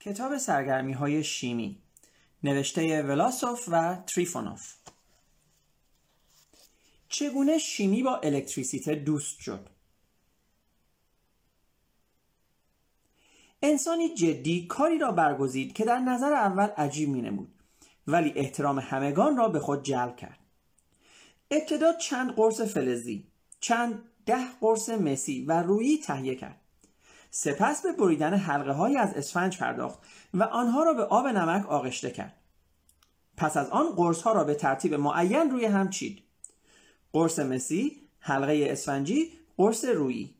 کتاب 0.00 0.38
سرگرمی 0.38 0.92
های 0.92 1.24
شیمی 1.24 1.78
نوشته 2.42 3.02
ولاسوف 3.02 3.68
و 3.68 4.02
تریفونوف. 4.06 4.74
چگونه 7.08 7.58
شیمی 7.58 8.02
با 8.02 8.16
الکتریسیته 8.16 8.94
دوست 8.94 9.40
شد؟ 9.40 9.68
انسانی 13.62 14.14
جدی 14.14 14.66
کاری 14.66 14.98
را 14.98 15.12
برگزید 15.12 15.72
که 15.72 15.84
در 15.84 15.98
نظر 15.98 16.32
اول 16.32 16.66
عجیب 16.66 17.08
می 17.08 17.22
نمود 17.22 17.54
ولی 18.06 18.32
احترام 18.36 18.78
همگان 18.78 19.36
را 19.36 19.48
به 19.48 19.60
خود 19.60 19.82
جلب 19.82 20.16
کرد. 20.16 20.38
ابتدا 21.50 21.92
چند 21.92 22.32
قرص 22.32 22.60
فلزی 22.60 23.26
چند 23.60 24.02
ده 24.26 24.52
قرص 24.60 24.88
مسی 24.88 25.44
و 25.44 25.62
رویی 25.62 25.98
تهیه 25.98 26.34
کرد. 26.34 26.59
سپس 27.30 27.82
به 27.82 27.92
بریدن 27.92 28.34
حلقه 28.34 28.72
های 28.72 28.96
از 28.96 29.14
اسفنج 29.14 29.58
پرداخت 29.58 29.98
و 30.34 30.42
آنها 30.42 30.82
را 30.82 30.94
به 30.94 31.04
آب 31.04 31.26
نمک 31.26 31.66
آغشته 31.66 32.10
کرد. 32.10 32.36
پس 33.36 33.56
از 33.56 33.70
آن 33.70 33.90
قرص 33.90 34.22
ها 34.22 34.32
را 34.32 34.44
به 34.44 34.54
ترتیب 34.54 34.94
معین 34.94 35.50
روی 35.50 35.64
هم 35.64 35.90
چید. 35.90 36.22
قرص 37.12 37.38
مسی 37.38 38.08
حلقه 38.20 38.66
اسفنجی 38.70 39.32
قرص 39.56 39.84
رویی 39.84 40.34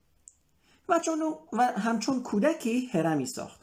و, 0.89 0.99
چون 0.99 1.35
و 1.53 1.63
همچون 1.63 2.23
کودکی 2.23 2.87
هرمی 2.87 3.27
ساخت. 3.27 3.61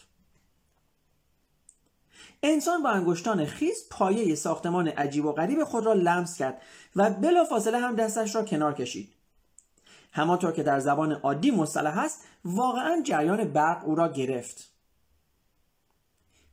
انسان 2.44 2.84
با 2.84 2.90
انگشتان 2.90 3.46
خیز 3.46 3.90
پایه 3.90 4.36
ساختمان 4.36 4.88
عجیب 4.88 5.26
و 5.26 5.32
غریب 5.32 5.64
خود 5.64 5.86
را 5.86 5.94
لمس 5.94 6.38
کرد 6.38 6.62
و 6.96 7.10
بلافاصله 7.10 7.80
هم 7.80 7.96
دستش 7.96 8.36
را 8.36 8.44
کنار 8.44 8.74
کشید. 8.74 9.14
همانطور 10.18 10.52
که 10.52 10.64
در 10.64 10.80
زبان 10.80 11.12
عادی 11.12 11.52
مصطلح 11.52 11.98
است 11.98 12.24
واقعا 12.46 13.02
جریان 13.06 13.44
برق 13.44 13.86
او 13.86 13.96
را 13.96 14.12
گرفت 14.12 14.72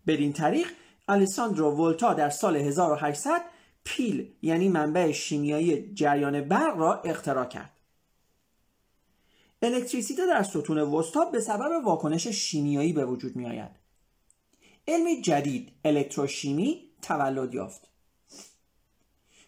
بدین 0.07 0.33
طریق 0.33 0.69
الیساندرو 1.09 1.71
ولتا 1.71 2.15
در 2.15 2.31
سال 2.31 2.56
1800 2.56 3.41
پیل 3.84 4.33
یعنی 4.43 4.69
منبع 4.69 5.12
شیمیایی 5.12 5.95
جریان 5.95 6.41
برق 6.41 6.79
را 6.79 7.01
اختراع 7.01 7.45
کرد 7.45 7.71
الکتریسیته 9.62 10.27
در 10.27 10.43
ستون 10.43 10.78
وسطا 10.78 11.25
به 11.25 11.41
سبب 11.41 11.84
واکنش 11.84 12.28
شیمیایی 12.28 12.93
به 12.93 13.05
وجود 13.05 13.37
می 13.37 13.47
آید. 13.47 13.71
علم 14.89 15.21
جدید 15.21 15.73
الکتروشیمی 15.84 16.91
تولد 17.03 17.55
یافت. 17.55 17.89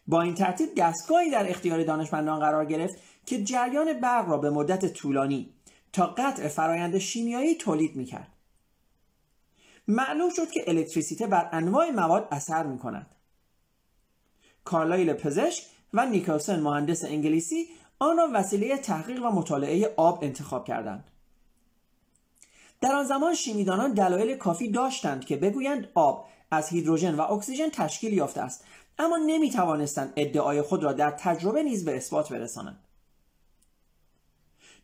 با 0.06 0.22
این 0.22 0.34
ترتیب 0.34 0.68
دستگاهی 0.76 1.30
در 1.30 1.50
اختیار 1.50 1.84
دانشمندان 1.84 2.40
قرار 2.40 2.64
گرفت 2.64 2.96
که 3.26 3.44
جریان 3.44 4.00
برق 4.00 4.28
را 4.28 4.38
به 4.38 4.50
مدت 4.50 4.92
طولانی 4.92 5.54
تا 5.92 6.06
قطع 6.06 6.48
فرایند 6.48 6.98
شیمیایی 6.98 7.54
تولید 7.54 7.96
می 7.96 8.04
کرد. 8.04 8.32
معلوم 9.88 10.30
شد 10.30 10.50
که 10.50 10.64
الکتریسیته 10.66 11.26
بر 11.26 11.48
انواع 11.52 11.90
مواد 11.90 12.28
اثر 12.30 12.66
می 12.66 12.78
کند. 12.78 13.06
کارلایل 14.64 15.12
پزشک 15.12 15.64
و 15.92 16.06
نیکلسن 16.06 16.60
مهندس 16.60 17.04
انگلیسی 17.04 17.68
آن 17.98 18.16
را 18.16 18.28
وسیله 18.32 18.76
تحقیق 18.76 19.24
و 19.24 19.30
مطالعه 19.30 19.94
آب 19.96 20.18
انتخاب 20.22 20.64
کردند. 20.64 21.04
در 22.80 22.92
آن 22.92 23.04
زمان 23.04 23.34
شیمیدانان 23.34 23.92
دلایل 23.92 24.36
کافی 24.36 24.70
داشتند 24.70 25.24
که 25.24 25.36
بگویند 25.36 25.88
آب 25.94 26.28
از 26.50 26.68
هیدروژن 26.68 27.14
و 27.14 27.20
اکسیژن 27.20 27.68
تشکیل 27.68 28.12
یافته 28.12 28.40
است 28.40 28.64
اما 28.98 29.16
نمی 29.16 29.50
توانستند 29.50 30.12
ادعای 30.16 30.62
خود 30.62 30.84
را 30.84 30.92
در 30.92 31.10
تجربه 31.10 31.62
نیز 31.62 31.84
به 31.84 31.96
اثبات 31.96 32.32
برسانند. 32.32 32.85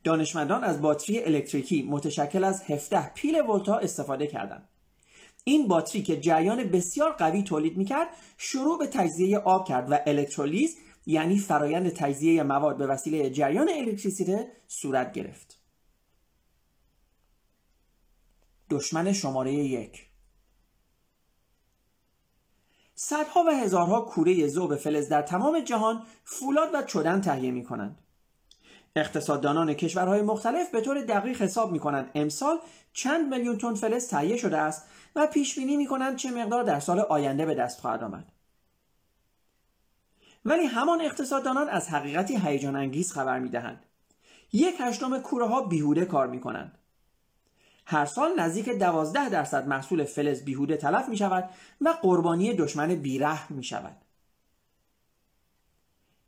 دانشمندان 0.05 0.65
از 0.65 0.83
باتری 0.83 1.25
الکتریکی 1.25 1.83
متشکل 1.83 2.45
از 2.45 2.63
17 2.63 3.13
پیل 3.15 3.41
ولتا 3.41 3.77
استفاده 3.77 4.27
کردند. 4.27 4.69
این 5.45 5.69
باتری 5.69 6.03
که 6.03 6.21
جریان 6.21 6.65
بسیار 6.65 7.13
قوی 7.13 7.43
تولید 7.43 7.77
می‌کرد 7.77 8.09
شروع 8.39 8.79
به 8.79 8.87
تجزیه 8.87 9.39
آب 9.39 9.69
کرد 9.69 9.93
و 9.93 9.99
الکترولیز 10.07 10.77
یعنی 11.07 11.39
فرایند 11.39 11.89
تجزیه 11.89 12.43
مواد 12.43 12.77
به 12.77 12.87
وسیله 12.87 13.31
جریان 13.31 13.69
الکتریسیته 13.69 14.53
صورت 14.69 15.13
گرفت. 15.13 15.59
دشمن 18.71 19.13
شماره 19.13 19.53
یک 19.53 20.07
صدها 22.95 23.45
و 23.45 23.51
هزارها 23.51 24.01
کوره 24.01 24.47
ذوب 24.47 24.77
فلز 24.77 25.09
در 25.09 25.23
تمام 25.23 25.61
جهان 25.61 26.03
فولاد 26.25 26.75
و 26.75 26.83
چدن 26.83 27.21
تهیه 27.21 27.51
می 27.51 27.65
کنند. 27.65 27.99
اقتصاددانان 28.97 29.75
کشورهای 29.75 30.23
مختلف 30.23 30.71
به 30.71 30.81
طور 30.81 31.01
دقیق 31.01 31.43
حساب 31.43 31.73
می 31.73 31.79
کنند 31.79 32.11
امسال 32.15 32.59
چند 32.93 33.35
میلیون 33.35 33.59
تن 33.59 33.75
فلز 33.75 34.09
تهیه 34.09 34.37
شده 34.37 34.59
است 34.59 34.89
و 35.17 35.27
پیش 35.27 35.59
بینی 35.59 35.77
می 35.77 35.87
کنند 35.87 36.17
چه 36.17 36.31
مقدار 36.31 36.65
در 36.65 36.81
سال 36.81 37.01
آینده 37.01 37.47
به 37.47 37.55
دست 37.55 37.81
خواهد 37.81 38.03
آمد. 38.03 38.33
ولی 40.45 40.65
همان 40.67 41.01
اقتصاددانان 41.01 41.69
از 41.69 41.89
حقیقتی 41.89 42.37
هیجان 42.37 42.77
انگیز 42.77 43.13
خبر 43.13 43.39
می 43.39 43.49
دهند. 43.49 43.83
یک 44.53 44.75
هشتم 44.81 45.19
کوره 45.19 45.47
ها 45.47 45.63
بیهوده 45.63 46.05
کار 46.05 46.27
می 46.27 46.41
کنند. 46.41 46.79
هر 47.87 48.05
سال 48.05 48.41
نزدیک 48.41 48.69
دوازده 48.69 49.29
درصد 49.29 49.69
محصول 49.69 50.05
فلز 50.05 50.45
بیهوده 50.45 50.77
تلف 50.77 51.09
می 51.09 51.17
شود 51.17 51.51
و 51.81 51.89
قربانی 51.89 52.55
دشمن 52.55 52.95
بیره 52.95 53.53
می 53.53 53.65
شود. 53.65 54.02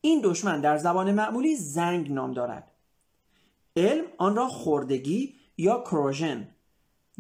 این 0.05 0.21
دشمن 0.25 0.61
در 0.61 0.77
زبان 0.77 1.13
معمولی 1.13 1.57
زنگ 1.57 2.13
نام 2.13 2.33
دارد. 2.33 2.71
علم 3.77 4.05
آن 4.19 4.37
را 4.37 4.49
خوردگی 4.49 5.35
یا 5.57 5.81
کروژن 5.81 6.49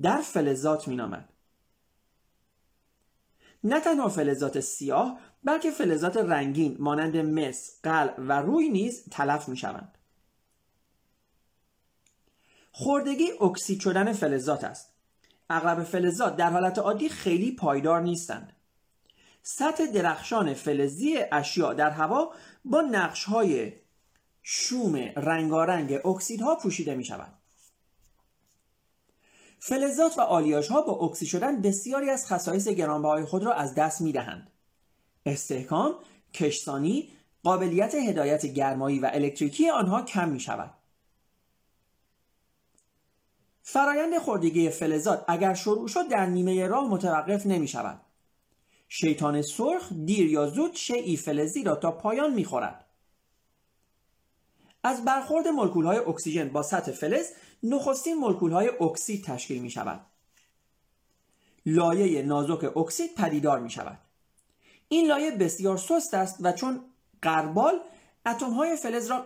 در 0.02 0.20
فلزات 0.20 0.88
می 0.88 0.96
نامد. 0.96 1.28
نه 3.64 3.80
تنها 3.80 4.08
فلزات 4.08 4.60
سیاه 4.60 5.18
بلکه 5.44 5.70
فلزات 5.70 6.16
رنگین 6.16 6.76
مانند 6.80 7.16
مس، 7.16 7.80
قل 7.82 8.08
و 8.18 8.42
روی 8.42 8.68
نیز 8.68 9.08
تلف 9.10 9.48
می 9.48 9.56
شوند. 9.56 9.98
خوردگی 12.72 13.30
اکسید 13.40 13.80
شدن 13.80 14.12
فلزات 14.12 14.64
است. 14.64 14.94
اغلب 15.50 15.82
فلزات 15.84 16.36
در 16.36 16.50
حالت 16.50 16.78
عادی 16.78 17.08
خیلی 17.08 17.52
پایدار 17.52 18.00
نیستند. 18.00 18.53
سطح 19.47 19.87
درخشان 19.87 20.55
فلزی 20.55 21.19
اشیاء 21.32 21.75
در 21.75 21.91
هوا 21.91 22.34
با 22.65 22.81
نقش 22.81 23.25
های 23.25 23.72
شوم 24.43 24.97
رنگارنگ 25.16 26.06
اکسیدها 26.06 26.56
پوشیده 26.56 26.94
می 26.94 27.05
شود. 27.05 27.32
فلزات 29.59 30.19
و 30.19 30.21
آلیاژ 30.21 30.69
ها 30.69 30.82
با 30.82 30.93
اکسید 30.93 31.28
شدن 31.28 31.62
بسیاری 31.62 32.10
از 32.10 32.27
خصایص 32.27 32.69
گرانبهای 32.69 33.25
خود 33.25 33.44
را 33.44 33.55
از 33.55 33.75
دست 33.75 34.00
می 34.00 34.12
دهند. 34.12 34.50
استحکام، 35.27 35.94
کشسانی، 36.34 37.09
قابلیت 37.43 37.94
هدایت 37.94 38.47
گرمایی 38.47 38.99
و 38.99 39.11
الکتریکی 39.12 39.71
آنها 39.71 40.03
کم 40.03 40.28
می 40.28 40.41
شود. 40.41 40.75
فرایند 43.62 44.19
خوردگی 44.19 44.71
فلزات 44.71 45.25
اگر 45.28 45.55
شروع 45.55 45.88
شد 45.88 46.09
در 46.09 46.26
نیمه 46.26 46.66
راه 46.66 46.88
متوقف 46.88 47.47
نمی 47.47 47.69
شود. 47.69 48.03
شیطان 48.88 49.42
سرخ 49.42 49.92
دیر 49.92 50.26
یا 50.26 50.46
زود 50.46 50.74
شیء 50.75 51.16
فلزی 51.16 51.64
را 51.64 51.76
تا 51.76 51.92
پایان 51.92 52.34
می 52.34 52.44
خورد. 52.44 52.84
از 54.84 55.04
برخورد 55.04 55.48
مولکول 55.48 55.84
های 55.84 55.98
اکسیژن 55.98 56.48
با 56.48 56.62
سطح 56.62 56.92
فلز 56.92 57.30
نخستین 57.62 58.14
مولکول 58.14 58.52
های 58.52 58.70
اکسید 58.80 59.24
تشکیل 59.24 59.62
می 59.62 59.70
شود. 59.70 60.06
لایه 61.66 62.22
نازک 62.22 62.76
اکسید 62.76 63.14
پدیدار 63.14 63.60
می 63.60 63.70
شود. 63.70 63.98
این 64.88 65.06
لایه 65.06 65.30
بسیار 65.30 65.76
سست 65.76 66.14
است 66.14 66.36
و 66.40 66.52
چون 66.52 66.80
غربال 67.22 67.80
اتم 68.26 68.50
های 68.50 68.76
فلز 68.76 69.06
را 69.06 69.20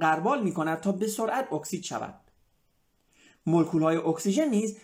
غربال 0.00 0.42
می 0.42 0.54
کند 0.54 0.80
تا 0.80 0.92
به 0.92 1.06
سرعت 1.06 1.52
اکسید 1.52 1.84
شود. 1.84 2.20
مولکول 3.46 3.82
های 3.82 3.96
اکسیژن 3.96 4.48
نیز 4.48 4.78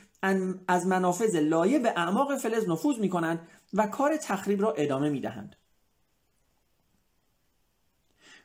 از 0.69 0.87
منافذ 0.87 1.37
لایه 1.37 1.79
به 1.79 1.91
اعماق 1.97 2.37
فلز 2.37 2.69
نفوذ 2.69 2.99
می 2.99 3.09
کنند 3.09 3.49
و 3.73 3.87
کار 3.87 4.17
تخریب 4.17 4.63
را 4.63 4.73
ادامه 4.73 5.11
می 5.11 5.21
دهند. 5.21 5.57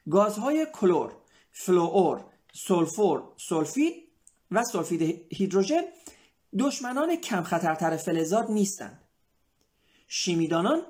گازهای 0.09 0.67
کلور، 0.73 1.15
فلوئور، 1.51 2.25
سولفور، 2.53 3.23
سولفید 3.37 4.11
و 4.51 4.63
سولفید 4.63 5.27
هیدروژن 5.33 5.81
دشمنان 6.59 7.15
کم 7.15 7.43
خطرتر 7.43 7.97
فلزات 7.97 8.49
نیستند. 8.49 9.01
شیمیدانان 10.07 10.81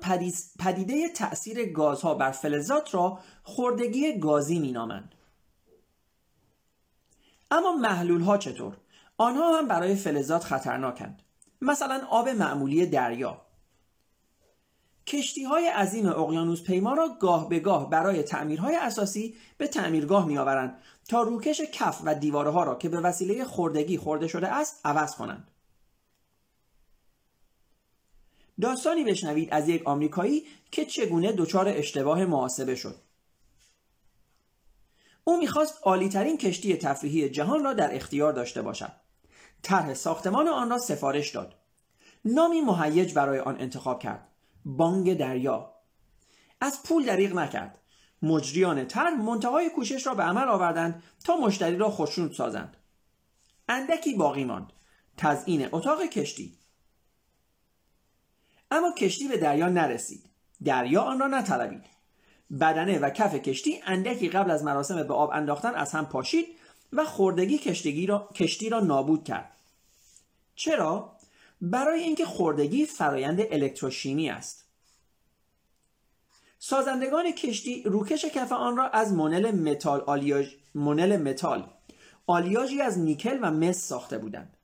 پدیده 0.58 1.08
تأثیر 1.08 1.72
گازها 1.72 2.14
بر 2.14 2.30
فلزات 2.30 2.94
را 2.94 3.20
خوردگی 3.42 4.18
گازی 4.18 4.58
مینامند. 4.58 5.14
اما 7.50 7.72
محلول 7.72 8.20
ها 8.20 8.38
چطور؟ 8.38 8.76
آنها 9.16 9.58
هم 9.58 9.68
برای 9.68 9.94
فلزات 9.94 10.44
خطرناکند. 10.44 11.22
مثلا 11.60 12.06
آب 12.10 12.28
معمولی 12.28 12.86
دریا. 12.86 13.45
کشتی 15.06 15.44
های 15.44 15.66
عظیم 15.66 16.06
اقیانوس 16.06 16.62
پیما 16.62 16.94
را 16.94 17.08
گاه 17.20 17.48
به 17.48 17.60
گاه 17.60 17.90
برای 17.90 18.22
تعمیرهای 18.22 18.76
اساسی 18.76 19.34
به 19.58 19.66
تعمیرگاه 19.66 20.26
می 20.26 20.38
آورند 20.38 20.82
تا 21.08 21.22
روکش 21.22 21.60
کف 21.60 22.00
و 22.04 22.14
دیوارها 22.14 22.64
را 22.64 22.74
که 22.74 22.88
به 22.88 23.00
وسیله 23.00 23.44
خوردگی 23.44 23.98
خورده 23.98 24.28
شده 24.28 24.48
است 24.48 24.80
عوض 24.84 25.14
کنند. 25.14 25.50
داستانی 28.60 29.04
بشنوید 29.04 29.48
از 29.52 29.68
یک 29.68 29.86
آمریکایی 29.86 30.44
که 30.70 30.84
چگونه 30.84 31.32
دچار 31.32 31.68
اشتباه 31.68 32.24
محاسبه 32.24 32.74
شد. 32.74 32.96
او 35.24 35.38
می‌خواست 35.38 35.78
عالیترین 35.82 36.38
کشتی 36.38 36.76
تفریحی 36.76 37.28
جهان 37.28 37.64
را 37.64 37.72
در 37.72 37.94
اختیار 37.94 38.32
داشته 38.32 38.62
باشد. 38.62 38.92
طرح 39.62 39.94
ساختمان 39.94 40.48
آن 40.48 40.70
را 40.70 40.78
سفارش 40.78 41.30
داد. 41.30 41.54
نامی 42.24 42.60
مهیج 42.60 43.14
برای 43.14 43.38
آن 43.38 43.60
انتخاب 43.60 44.02
کرد. 44.02 44.28
بانگ 44.66 45.14
دریا. 45.14 45.74
از 46.60 46.82
پول 46.82 47.06
دریغ 47.06 47.34
نکرد. 47.34 47.78
مجریان 48.22 48.86
طرح 48.86 49.14
منتهای 49.14 49.70
کوشش 49.70 50.06
را 50.06 50.14
به 50.14 50.22
عمل 50.22 50.48
آوردند 50.48 51.02
تا 51.24 51.36
مشتری 51.36 51.76
را 51.76 51.90
خوشنود 51.90 52.32
سازند. 52.32 52.76
اندکی 53.68 54.14
باقی 54.14 54.44
ماند. 54.44 54.72
تزیین 55.16 55.68
اتاق 55.72 56.02
کشتی. 56.02 56.58
اما 58.70 58.92
کشتی 58.92 59.28
به 59.28 59.36
دریا 59.36 59.68
نرسید. 59.68 60.30
دریا 60.64 61.02
آن 61.02 61.18
را 61.18 61.26
نطلبید. 61.26 61.84
بدنه 62.60 62.98
و 62.98 63.10
کف 63.10 63.34
کشتی 63.34 63.80
اندکی 63.86 64.28
قبل 64.28 64.50
از 64.50 64.64
مراسم 64.64 65.02
به 65.02 65.14
آب 65.14 65.30
انداختن 65.30 65.74
از 65.74 65.92
هم 65.92 66.06
پاشید 66.06 66.46
و 66.92 67.04
خوردگی 67.04 67.58
کشتگی 67.58 68.06
را، 68.06 68.28
کشتی 68.34 68.68
را 68.68 68.80
نابود 68.80 69.24
کرد. 69.24 69.52
چرا؟ 70.54 71.15
برای 71.60 72.00
اینکه 72.00 72.24
خوردگی 72.24 72.86
فرایند 72.86 73.40
الکتروشیمی 73.50 74.30
است. 74.30 74.66
سازندگان 76.58 77.32
کشتی 77.32 77.82
روکش 77.82 78.24
کف 78.24 78.52
آن 78.52 78.76
را 78.76 78.88
از 78.88 79.12
مونل 79.12 79.50
متال 79.50 80.00
آلیاژ 80.00 80.54
مونل 80.74 81.16
متال 81.16 81.70
آلیاژی 82.26 82.80
از 82.80 82.98
نیکل 82.98 83.38
و 83.42 83.50
مس 83.50 83.76
ساخته 83.76 84.18
بودند. 84.18 84.56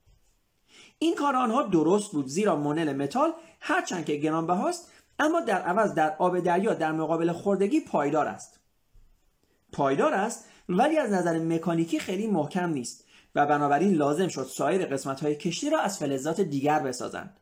این 0.99 1.15
کار 1.15 1.35
آنها 1.35 1.63
درست 1.63 2.11
بود 2.11 2.27
زیرا 2.27 2.55
مونل 2.55 2.93
متال 2.93 3.33
هرچند 3.59 4.05
که 4.05 4.15
گرانبهاست 4.15 4.91
اما 5.19 5.39
در 5.39 5.61
عوض 5.61 5.93
در 5.93 6.15
آب 6.19 6.39
دریا 6.39 6.73
در 6.73 6.91
مقابل 6.91 7.31
خوردگی 7.31 7.79
پایدار 7.79 8.27
است. 8.27 8.59
پایدار 9.71 10.13
است 10.13 10.45
ولی 10.69 10.97
از 10.97 11.11
نظر 11.11 11.39
مکانیکی 11.39 11.99
خیلی 11.99 12.27
محکم 12.27 12.69
نیست. 12.69 13.02
و 13.35 13.45
بنابراین 13.45 13.93
لازم 13.93 14.27
شد 14.27 14.43
سایر 14.43 14.85
قسمت 14.85 15.21
های 15.21 15.35
کشتی 15.35 15.69
را 15.69 15.79
از 15.79 15.99
فلزات 15.99 16.41
دیگر 16.41 16.79
بسازند. 16.79 17.39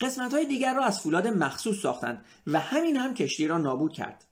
قسمت 0.00 0.34
های 0.34 0.46
دیگر 0.46 0.74
را 0.74 0.84
از 0.84 1.00
فولاد 1.00 1.26
مخصوص 1.26 1.80
ساختند 1.80 2.24
و 2.46 2.60
همین 2.60 2.96
هم 2.96 3.14
کشتی 3.14 3.46
را 3.46 3.58
نابود 3.58 3.92
کرد. 3.92 4.24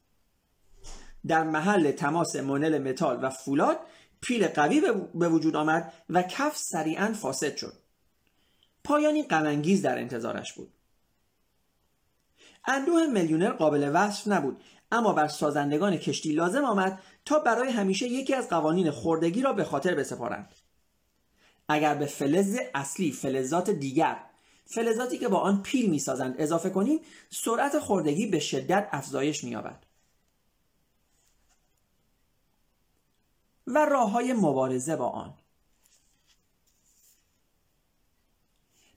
در 1.26 1.44
محل 1.44 1.90
تماس 1.90 2.36
مونل 2.36 2.78
متال 2.78 3.24
و 3.24 3.30
فولاد 3.30 3.78
پیل 4.20 4.48
قوی 4.48 4.82
به 5.14 5.28
وجود 5.28 5.56
آمد 5.56 5.92
و 6.10 6.22
کف 6.22 6.56
سریعا 6.56 7.12
فاسد 7.12 7.56
شد. 7.56 7.72
پایانی 8.84 9.22
غمانگیز 9.22 9.82
در 9.82 9.98
انتظارش 9.98 10.52
بود. 10.52 10.72
اندوه 12.64 13.06
میلیونر 13.06 13.50
قابل 13.50 13.90
وصف 13.94 14.28
نبود 14.28 14.62
اما 14.94 15.12
بر 15.12 15.28
سازندگان 15.28 15.96
کشتی 15.96 16.32
لازم 16.32 16.64
آمد 16.64 17.02
تا 17.24 17.38
برای 17.38 17.70
همیشه 17.70 18.06
یکی 18.06 18.34
از 18.34 18.48
قوانین 18.48 18.90
خوردگی 18.90 19.42
را 19.42 19.52
به 19.52 19.64
خاطر 19.64 19.94
بسپارند. 19.94 20.54
اگر 21.68 21.94
به 21.94 22.06
فلز 22.06 22.58
اصلی 22.74 23.12
فلزات 23.12 23.70
دیگر 23.70 24.24
فلزاتی 24.66 25.18
که 25.18 25.28
با 25.28 25.38
آن 25.38 25.62
پیل 25.62 25.90
می‌سازند 25.90 26.34
اضافه 26.38 26.70
کنیم 26.70 27.00
سرعت 27.30 27.78
خوردگی 27.78 28.26
به 28.26 28.38
شدت 28.38 28.88
افزایش 28.92 29.44
مییابد. 29.44 29.86
و 33.66 33.84
راه 33.84 34.10
های 34.10 34.32
مبارزه 34.32 34.96
با 34.96 35.08
آن. 35.08 35.34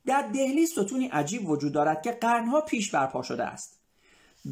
در 0.06 0.22
دهلی 0.22 0.66
ستونی 0.66 1.08
عجیب 1.08 1.50
وجود 1.50 1.74
دارد 1.74 2.02
که 2.02 2.12
قرنها 2.12 2.62
پیش 2.62 2.92
برپا 2.92 3.24
شده 3.24 3.44
است. 3.44 3.77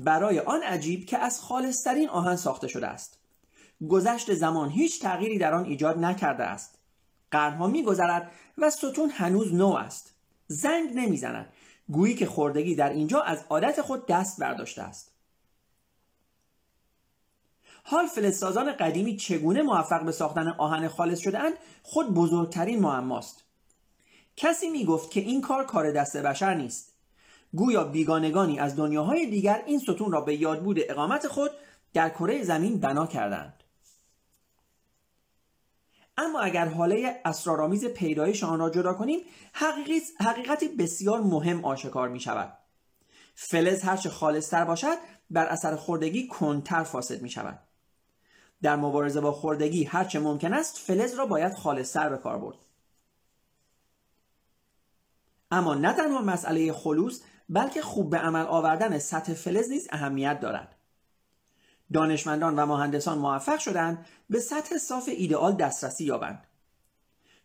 برای 0.03 0.39
آن 0.39 0.63
عجیب 0.63 1.05
که 1.05 1.17
از 1.17 1.41
خالصترین 1.41 2.09
آهن 2.09 2.35
ساخته 2.35 2.67
شده 2.67 2.87
است. 2.87 3.19
گذشت 3.89 4.33
زمان 4.33 4.69
هیچ 4.69 5.01
تغییری 5.01 5.37
در 5.37 5.53
آن 5.53 5.65
ایجاد 5.65 5.99
نکرده 5.99 6.43
است. 6.43 6.77
قرنها 7.31 7.67
میگذرد 7.67 8.31
و 8.57 8.69
ستون 8.69 9.09
هنوز 9.09 9.53
نو 9.53 9.73
است. 9.73 10.15
زنگ 10.47 10.93
نمی‌زند. 10.93 11.53
گویی 11.89 12.15
که 12.15 12.25
خوردگی 12.25 12.75
در 12.75 12.89
اینجا 12.89 13.21
از 13.21 13.45
عادت 13.49 13.81
خود 13.81 14.05
دست 14.05 14.39
برداشته 14.39 14.81
است. 14.81 15.11
حال 17.83 18.07
فلزسازان 18.07 18.71
قدیمی 18.71 19.17
چگونه 19.17 19.61
موفق 19.61 20.05
به 20.05 20.11
ساختن 20.11 20.47
آهن 20.47 20.87
خالص 20.87 21.19
شدهاند؟ 21.19 21.53
خود 21.83 22.13
بزرگترین 22.13 22.79
معماست 22.79 23.43
کسی 24.37 24.69
می 24.69 24.85
گفت 24.85 25.11
که 25.11 25.19
این 25.19 25.41
کار 25.41 25.65
کار 25.65 25.91
دست 25.91 26.17
بشر 26.17 26.53
نیست. 26.53 26.94
گویا 27.53 27.83
بیگانگانی 27.83 28.59
از 28.59 28.75
دنیاهای 28.75 29.29
دیگر 29.29 29.63
این 29.65 29.79
ستون 29.79 30.11
را 30.11 30.21
به 30.21 30.35
یادبود 30.35 30.77
اقامت 30.79 31.27
خود 31.27 31.51
در 31.93 32.09
کره 32.09 32.43
زمین 32.43 32.79
بنا 32.79 33.07
کردند. 33.07 33.63
اما 36.17 36.39
اگر 36.39 36.67
حاله 36.67 37.21
اسرارآمیز 37.25 37.85
پیدایش 37.85 38.43
آن 38.43 38.59
را 38.59 38.69
جدا 38.69 38.93
کنیم 38.93 39.19
حقیقتی 40.19 40.67
بسیار 40.67 41.21
مهم 41.21 41.65
آشکار 41.65 42.09
می 42.09 42.19
شود 42.19 42.57
فلز 43.35 43.81
هرچه 43.81 44.09
خالصتر 44.09 44.65
باشد 44.65 44.97
بر 45.29 45.45
اثر 45.45 45.75
خوردگی 45.75 46.27
کنتر 46.27 46.83
فاسد 46.83 47.21
می 47.21 47.29
شود 47.29 47.59
در 48.61 48.75
مبارزه 48.75 49.21
با 49.21 49.31
خوردگی 49.31 49.83
هرچه 49.83 50.19
ممکن 50.19 50.53
است 50.53 50.77
فلز 50.77 51.13
را 51.13 51.25
باید 51.25 51.53
خالصتر 51.53 52.09
به 52.09 52.17
کار 52.17 52.37
برد. 52.37 52.57
اما 55.51 55.73
نه 55.73 55.93
تنها 55.93 56.21
مسئله 56.21 56.73
خلوص 56.73 57.21
بلکه 57.49 57.81
خوب 57.81 58.09
به 58.09 58.17
عمل 58.17 58.45
آوردن 58.45 58.97
سطح 58.97 59.33
فلز 59.33 59.69
نیز 59.69 59.87
اهمیت 59.91 60.39
دارد. 60.39 60.75
دانشمندان 61.93 62.55
و 62.55 62.65
مهندسان 62.65 63.17
موفق 63.17 63.59
شدند 63.59 64.05
به 64.29 64.39
سطح 64.39 64.77
صاف 64.77 65.09
ایدئال 65.17 65.55
دسترسی 65.55 66.05
یابند. 66.05 66.47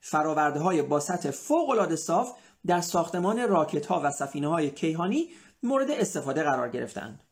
فراورده 0.01 0.61
های 0.61 0.83
با 0.83 1.01
سطح 1.01 1.31
فوق 1.31 1.71
العاده 1.71 1.97
صاف 1.97 2.33
در 2.67 2.81
ساختمان 2.81 3.49
راکت 3.49 3.87
ها 3.87 4.01
و 4.05 4.11
سفینه 4.11 4.49
های 4.49 4.71
کیهانی 4.71 5.29
مورد 5.63 5.91
استفاده 5.91 6.43
قرار 6.43 6.69
گرفتند. 6.69 7.23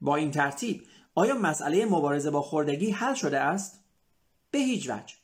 با 0.00 0.16
این 0.16 0.30
ترتیب 0.30 0.82
آیا 1.14 1.34
مسئله 1.34 1.86
مبارزه 1.86 2.30
با 2.30 2.42
خوردگی 2.42 2.90
حل 2.90 3.14
شده 3.14 3.40
است؟ 3.40 3.84
به 4.50 4.58
هیچ 4.58 4.90
وجه. 4.90 5.14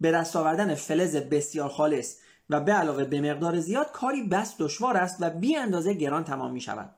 به 0.00 0.10
دست 0.10 0.36
آوردن 0.36 0.74
فلز 0.74 1.16
بسیار 1.16 1.68
خالص 1.68 2.16
و 2.50 2.60
به 2.60 2.72
علاوه 2.72 3.04
به 3.04 3.20
مقدار 3.20 3.60
زیاد 3.60 3.92
کاری 3.92 4.22
بس 4.22 4.54
دشوار 4.58 4.96
است 4.96 5.16
و 5.20 5.30
بی 5.30 5.56
اندازه 5.56 5.94
گران 5.94 6.24
تمام 6.24 6.52
می 6.52 6.60
شود 6.60 6.94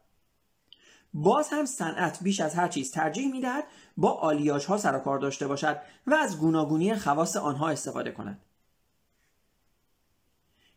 باز 1.14 1.48
هم 1.48 1.64
صنعت 1.64 2.18
بیش 2.22 2.40
از 2.40 2.54
هر 2.54 2.68
چیز 2.68 2.90
ترجیح 2.90 3.32
می 3.32 3.40
دهد 3.40 3.64
با 3.96 4.12
آلیاژ 4.12 4.66
ها 4.66 4.76
سر 4.76 4.98
کار 4.98 5.18
داشته 5.18 5.46
باشد 5.46 5.78
و 6.06 6.14
از 6.14 6.38
گوناگونی 6.38 6.94
خواص 6.94 7.36
آنها 7.36 7.68
استفاده 7.68 8.10
کند 8.10 8.40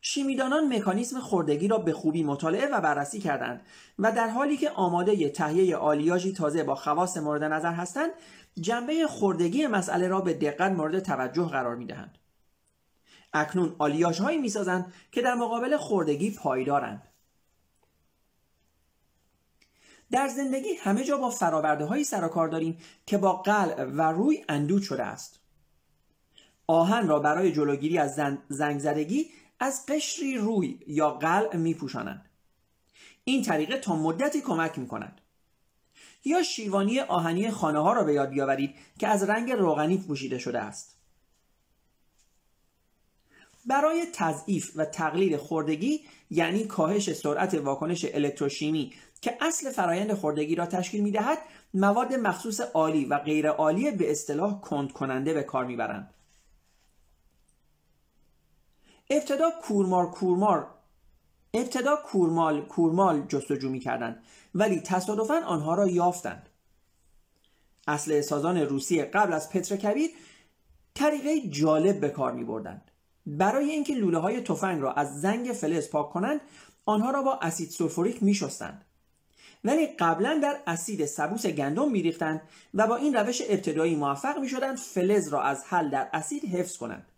شیمیدانان 0.01 0.75
مکانیسم 0.75 1.19
خوردگی 1.19 1.67
را 1.67 1.77
به 1.77 1.93
خوبی 1.93 2.24
مطالعه 2.24 2.67
و 2.67 2.81
بررسی 2.81 3.19
کردند 3.19 3.62
و 4.00 4.12
در 4.12 4.29
حالی 4.29 4.57
که 4.57 4.69
آماده 4.69 5.29
تهیه 5.29 5.77
آلیاژی 5.77 6.34
تازه 6.34 6.63
با 6.63 6.75
خواص 6.75 7.17
مورد 7.17 7.43
نظر 7.43 7.74
هستند 7.74 8.10
جنبه 8.62 9.07
خوردگی 9.07 9.67
مسئله 9.67 10.07
را 10.07 10.22
به 10.22 10.34
دقت 10.34 10.72
مورد 10.72 11.00
توجه 11.00 11.45
قرار 11.45 11.75
می 11.75 11.86
دهند. 11.86 12.17
اکنون 13.33 13.75
آلیاژ 13.79 14.19
هایی 14.19 14.38
می 14.38 14.50
سازند 14.50 14.93
که 15.11 15.21
در 15.21 15.33
مقابل 15.33 15.77
خوردگی 15.77 16.31
پایدارند. 16.31 17.07
در 20.11 20.27
زندگی 20.27 20.73
همه 20.81 21.03
جا 21.03 21.17
با 21.17 21.29
فراورده 21.29 21.85
هایی 21.85 22.03
سر 22.03 22.27
کار 22.27 22.47
داریم 22.47 22.77
که 23.05 23.17
با 23.17 23.33
قلع 23.33 23.83
و 23.83 24.01
روی 24.01 24.45
اندود 24.50 24.81
شده 24.81 25.03
است. 25.03 25.39
آهن 26.67 27.07
را 27.07 27.19
برای 27.19 27.51
جلوگیری 27.51 27.97
از 27.97 28.19
زنگ 28.50 28.79
زدگی 28.79 29.29
از 29.59 29.85
قشری 29.85 30.38
روی 30.38 30.79
یا 30.88 31.11
قلع 31.11 31.55
می 31.55 31.73
پوشانند. 31.73 32.29
این 33.23 33.43
طریقه 33.43 33.77
تا 33.77 33.95
مدتی 33.95 34.41
کمک 34.41 34.79
می 34.79 34.88
کند. 34.88 35.21
یا 36.25 36.43
شیروانی 36.43 37.00
آهنی 37.00 37.51
خانه 37.51 37.79
ها 37.79 37.93
را 37.93 38.03
به 38.03 38.13
یاد 38.13 38.29
بیاورید 38.29 38.75
که 39.00 39.07
از 39.07 39.23
رنگ 39.23 39.51
روغنی 39.51 39.97
پوشیده 39.97 40.38
شده 40.38 40.59
است. 40.59 41.00
برای 43.65 44.06
تضعیف 44.13 44.72
و 44.75 44.86
تقلیل 44.86 45.38
خوردگی 45.38 46.01
یعنی 46.30 46.63
کاهش 46.63 47.13
سرعت 47.13 47.53
واکنش 47.53 48.06
الکتروشیمی 48.13 48.94
که 49.22 49.38
اصل 49.41 49.72
فرایند 49.72 50.13
خوردگی 50.13 50.56
را 50.56 50.65
تشکیل 50.65 51.01
می 51.01 51.12
دهد 51.12 51.38
مواد 51.74 52.13
مخصوص 52.13 52.62
عالی 52.62 53.06
و 53.06 53.18
غیر 53.18 53.50
عالی 53.50 53.91
به 53.91 54.12
اصطلاح 54.12 54.62
کند 54.62 54.91
کننده 54.91 55.34
به 55.34 55.44
کار 55.44 55.65
می‌برند. 55.65 56.13
ابتدا 59.10 59.51
کورمار 59.63 60.12
کورمار 60.12 60.68
ابتدا 61.53 61.96
کورمال 61.96 62.62
کورمال 62.62 63.25
جستجو 63.27 63.70
می 63.70 63.80
کردند 63.80 64.24
ولی 64.56 64.80
تصادفا 64.80 65.41
آنها 65.46 65.75
را 65.75 65.88
یافتند 65.88 66.50
اصل 67.88 68.22
سازان 68.22 68.58
روسیه 68.58 69.06
قبل 69.06 69.34
از 69.34 69.50
پتر 69.50 69.75
کبیر 69.75 70.10
طریقه 70.94 71.48
جالب 71.50 72.00
به 72.00 72.10
کار 72.10 72.32
می 72.32 72.44
بردند 72.44 72.90
برای 73.25 73.71
اینکه 73.71 73.93
لوله 73.95 74.17
های 74.17 74.41
تفنگ 74.41 74.81
را 74.81 74.93
از 74.93 75.21
زنگ 75.21 75.47
فلز 75.47 75.89
پاک 75.89 76.09
کنند 76.09 76.41
آنها 76.85 77.11
را 77.11 77.21
با 77.21 77.39
اسید 77.41 77.69
سولفوریک 77.69 78.23
میشستند. 78.23 78.85
ولی 79.63 79.87
قبلا 79.87 80.39
در 80.43 80.61
اسید 80.67 81.05
سبوس 81.05 81.45
گندم 81.45 81.91
میریختند 81.91 82.41
و 82.73 82.87
با 82.87 82.95
این 82.95 83.13
روش 83.13 83.41
ابتدایی 83.49 83.95
موفق 83.95 84.39
می‌شدند 84.39 84.77
فلز 84.77 85.27
را 85.27 85.43
از 85.43 85.63
حل 85.67 85.89
در 85.89 86.09
اسید 86.13 86.45
حفظ 86.45 86.77
کنند. 86.77 87.11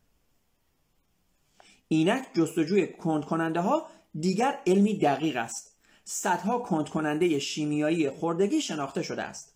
اینک 1.87 2.27
جستجوی 2.33 2.87
کند 2.87 3.25
کننده 3.25 3.59
ها 3.59 3.87
دیگر 4.19 4.59
علمی 4.67 4.97
دقیق 4.97 5.37
است. 5.37 5.77
صدها 6.03 6.59
کند 6.59 6.89
کننده 6.89 7.39
شیمیایی 7.39 8.09
خوردگی 8.09 8.61
شناخته 8.61 9.03
شده 9.03 9.23
است. 9.23 9.53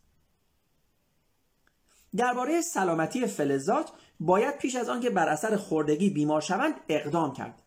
درباره 2.15 2.61
سلامتی 2.61 3.27
فلزات 3.27 3.91
باید 4.19 4.57
پیش 4.57 4.75
از 4.75 4.89
آنکه 4.89 5.09
بر 5.09 5.29
اثر 5.29 5.57
خوردگی 5.57 6.09
بیمار 6.09 6.41
شوند 6.41 6.73
اقدام 6.89 7.33
کرد 7.33 7.61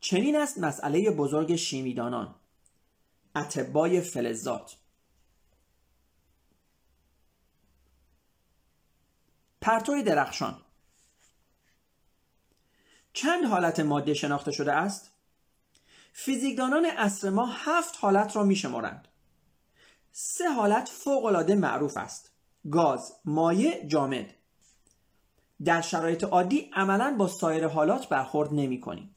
چنین 0.00 0.36
است 0.36 0.58
مسئله 0.58 1.10
بزرگ 1.10 1.56
شیمیدانان 1.56 2.34
اتبای 3.36 4.00
فلزات 4.00 4.76
پرتوی 9.60 10.02
درخشان 10.02 10.62
چند 13.12 13.44
حالت 13.44 13.80
ماده 13.80 14.14
شناخته 14.14 14.52
شده 14.52 14.72
است؟ 14.72 15.10
فیزیکدانان 16.12 16.86
اصر 16.86 17.30
ما 17.30 17.46
هفت 17.46 17.96
حالت 18.00 18.36
را 18.36 18.42
می 18.42 18.56
شمارند. 18.56 19.08
سه 20.12 20.48
حالت 20.48 20.88
فوقالعاده 20.88 21.54
معروف 21.54 21.96
است. 21.96 22.30
گاز، 22.70 23.12
مایع، 23.24 23.86
جامد. 23.86 24.34
در 25.64 25.80
شرایط 25.80 26.24
عادی 26.24 26.70
عملا 26.74 27.14
با 27.18 27.28
سایر 27.28 27.66
حالات 27.66 28.08
برخورد 28.08 28.48
نمی 28.52 28.80
کنیم. 28.80 29.14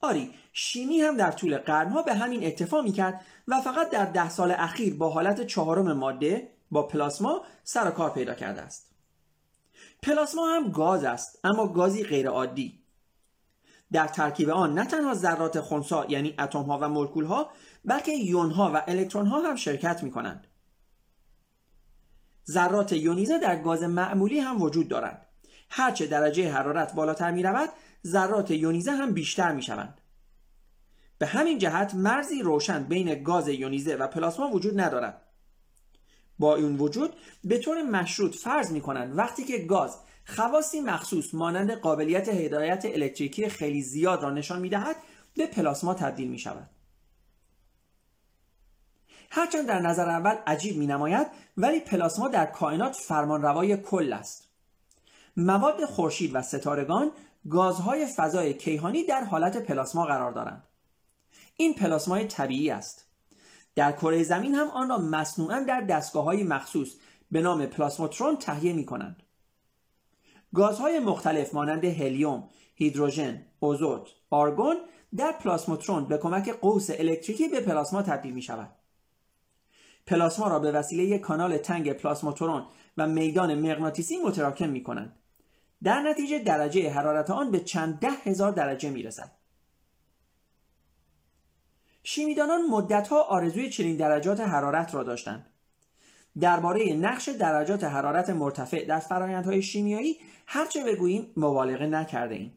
آری 0.00 0.34
شیمی 0.52 1.00
هم 1.00 1.16
در 1.16 1.32
طول 1.32 1.58
قرنها 1.58 2.02
به 2.02 2.14
همین 2.14 2.46
اکتفا 2.46 2.82
می 2.82 2.92
کرد 2.92 3.20
و 3.48 3.60
فقط 3.60 3.90
در 3.90 4.04
ده 4.04 4.28
سال 4.28 4.50
اخیر 4.50 4.94
با 4.94 5.10
حالت 5.10 5.46
چهارم 5.46 5.92
ماده 5.92 6.48
با 6.70 6.82
پلاسما 6.82 7.42
سر 7.64 7.90
کار 7.90 8.10
پیدا 8.10 8.34
کرده 8.34 8.62
است. 8.62 8.90
پلاسما 10.02 10.46
هم 10.46 10.70
گاز 10.70 11.04
است 11.04 11.38
اما 11.44 11.66
گازی 11.66 12.04
غیر 12.04 12.28
عادی 12.28 12.78
در 13.92 14.06
ترکیب 14.08 14.50
آن 14.50 14.74
نه 14.74 14.84
تنها 14.84 15.14
ذرات 15.14 15.60
خونسا 15.60 16.06
یعنی 16.08 16.34
اتم 16.38 16.62
ها 16.62 16.78
و 16.78 16.88
مولکول 16.88 17.24
ها 17.24 17.50
بلکه 17.84 18.12
یون 18.12 18.50
ها 18.50 18.72
و 18.74 18.82
الکترون 18.86 19.26
ها 19.26 19.40
هم 19.40 19.56
شرکت 19.56 20.02
می 20.02 20.10
کنند 20.10 20.46
ذرات 22.50 22.92
یونیزه 22.92 23.38
در 23.38 23.62
گاز 23.62 23.82
معمولی 23.82 24.38
هم 24.38 24.62
وجود 24.62 24.88
دارند. 24.88 25.26
هرچه 25.70 26.06
درجه 26.06 26.52
حرارت 26.52 26.94
بالاتر 26.94 27.30
می 27.30 27.42
رود 27.42 27.68
ذرات 28.06 28.50
یونیزه 28.50 28.92
هم 28.92 29.12
بیشتر 29.12 29.52
می 29.52 29.62
شوند 29.62 30.00
به 31.18 31.26
همین 31.26 31.58
جهت 31.58 31.94
مرزی 31.94 32.42
روشن 32.42 32.84
بین 32.84 33.22
گاز 33.22 33.48
یونیزه 33.48 33.96
و 33.96 34.06
پلاسما 34.06 34.50
وجود 34.50 34.80
ندارد. 34.80 35.22
با 36.38 36.56
این 36.56 36.76
وجود 36.76 37.12
به 37.44 37.58
طور 37.58 37.82
مشروط 37.82 38.34
فرض 38.34 38.72
می 38.72 38.80
کنند 38.80 39.18
وقتی 39.18 39.44
که 39.44 39.58
گاز 39.58 39.98
خواصی 40.24 40.80
مخصوص 40.80 41.34
مانند 41.34 41.70
قابلیت 41.70 42.28
هدایت 42.28 42.84
الکتریکی 42.84 43.48
خیلی 43.48 43.82
زیاد 43.82 44.22
را 44.22 44.30
نشان 44.30 44.60
می 44.60 44.68
دهد 44.68 44.96
به 45.36 45.46
پلاسما 45.46 45.94
تبدیل 45.94 46.28
می 46.28 46.38
شود. 46.38 46.70
هرچند 49.36 49.66
در 49.66 49.80
نظر 49.80 50.08
اول 50.08 50.36
عجیب 50.46 50.76
می 50.76 50.86
نماید 50.86 51.26
ولی 51.56 51.80
پلاسما 51.80 52.28
در 52.28 52.46
کائنات 52.46 52.96
فرمانروای 52.96 53.76
کل 53.76 54.12
است. 54.12 54.48
مواد 55.36 55.84
خورشید 55.84 56.34
و 56.34 56.42
ستارگان 56.42 57.10
گازهای 57.50 58.06
فضای 58.06 58.54
کیهانی 58.54 59.04
در 59.04 59.24
حالت 59.24 59.56
پلاسما 59.56 60.04
قرار 60.04 60.32
دارند. 60.32 60.62
این 61.56 61.74
پلاسمای 61.74 62.24
طبیعی 62.24 62.70
است. 62.70 63.04
در 63.74 63.92
کره 63.92 64.22
زمین 64.22 64.54
هم 64.54 64.68
آن 64.68 64.88
را 64.88 64.98
مصنوعا 64.98 65.64
در 65.68 65.80
دستگاه 65.80 66.24
های 66.24 66.42
مخصوص 66.42 66.94
به 67.30 67.40
نام 67.40 67.66
پلاسماترون 67.66 68.36
تهیه 68.36 68.72
می 68.72 68.86
کنند. 68.86 69.22
گازهای 70.54 70.98
مختلف 70.98 71.54
مانند 71.54 71.84
هلیوم، 71.84 72.48
هیدروژن، 72.74 73.42
اوزوت، 73.60 74.08
آرگون 74.30 74.76
در 75.16 75.32
پلاسماترون 75.32 76.04
به 76.04 76.18
کمک 76.18 76.48
قوس 76.48 76.90
الکتریکی 76.90 77.48
به 77.48 77.60
پلاسما 77.60 78.02
تبدیل 78.02 78.32
می 78.32 78.42
شود. 78.42 78.85
پلاسما 80.06 80.48
را 80.48 80.58
به 80.58 80.72
وسیله 80.72 81.18
کانال 81.18 81.56
تنگ 81.56 81.92
پلاسماترون 81.92 82.66
و 82.96 83.06
میدان 83.06 83.54
مغناطیسی 83.54 84.16
متراکم 84.16 84.68
می 84.68 84.82
کنند. 84.82 85.16
در 85.82 86.00
نتیجه 86.00 86.38
درجه 86.38 86.90
حرارت 86.90 87.30
آن 87.30 87.50
به 87.50 87.60
چند 87.60 87.98
ده 87.98 88.10
هزار 88.10 88.52
درجه 88.52 88.90
می 88.90 89.02
رسد. 89.02 89.30
شیمیدانان 92.02 92.66
مدتها 92.70 93.22
آرزوی 93.22 93.70
چنین 93.70 93.96
درجات 93.96 94.40
حرارت 94.40 94.94
را 94.94 95.02
داشتند. 95.02 95.46
درباره 96.40 96.92
نقش 96.92 97.28
درجات 97.28 97.84
حرارت 97.84 98.30
مرتفع 98.30 98.84
در 98.84 98.98
فرایندهای 98.98 99.62
شیمیایی 99.62 100.18
هرچه 100.46 100.84
بگوییم 100.84 101.32
مبالغه 101.36 101.86
نکرده 101.86 102.34
ایم. 102.34 102.52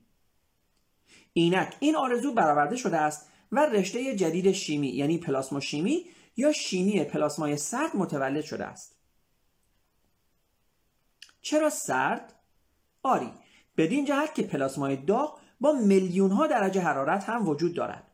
اینک 1.34 1.76
این 1.80 1.96
آرزو 1.96 2.34
برآورده 2.34 2.76
شده 2.76 2.98
است 2.98 3.30
و 3.52 3.66
رشته 3.66 4.16
جدید 4.16 4.52
شیمی 4.52 4.88
یعنی 4.88 5.18
پلاسما 5.18 5.60
شیمی 5.60 6.06
یا 6.40 6.52
شیمی 6.52 7.04
پلاسمای 7.04 7.58
سرد 7.58 7.96
متولد 7.96 8.44
شده 8.44 8.66
است. 8.66 8.96
چرا 11.42 11.70
سرد؟ 11.70 12.34
آری 13.04 13.32
بدین 13.78 14.06
جهت 14.06 14.36
که 14.36 14.44
پلاسمای 14.44 14.96
داغ 14.96 15.40
با 15.60 15.72
میلیون 15.72 16.32
ها 16.32 16.48
درجه 16.48 16.82
حرارت 16.82 17.24
هم 17.24 17.48
وجود 17.48 17.76
دارد. 17.76 18.12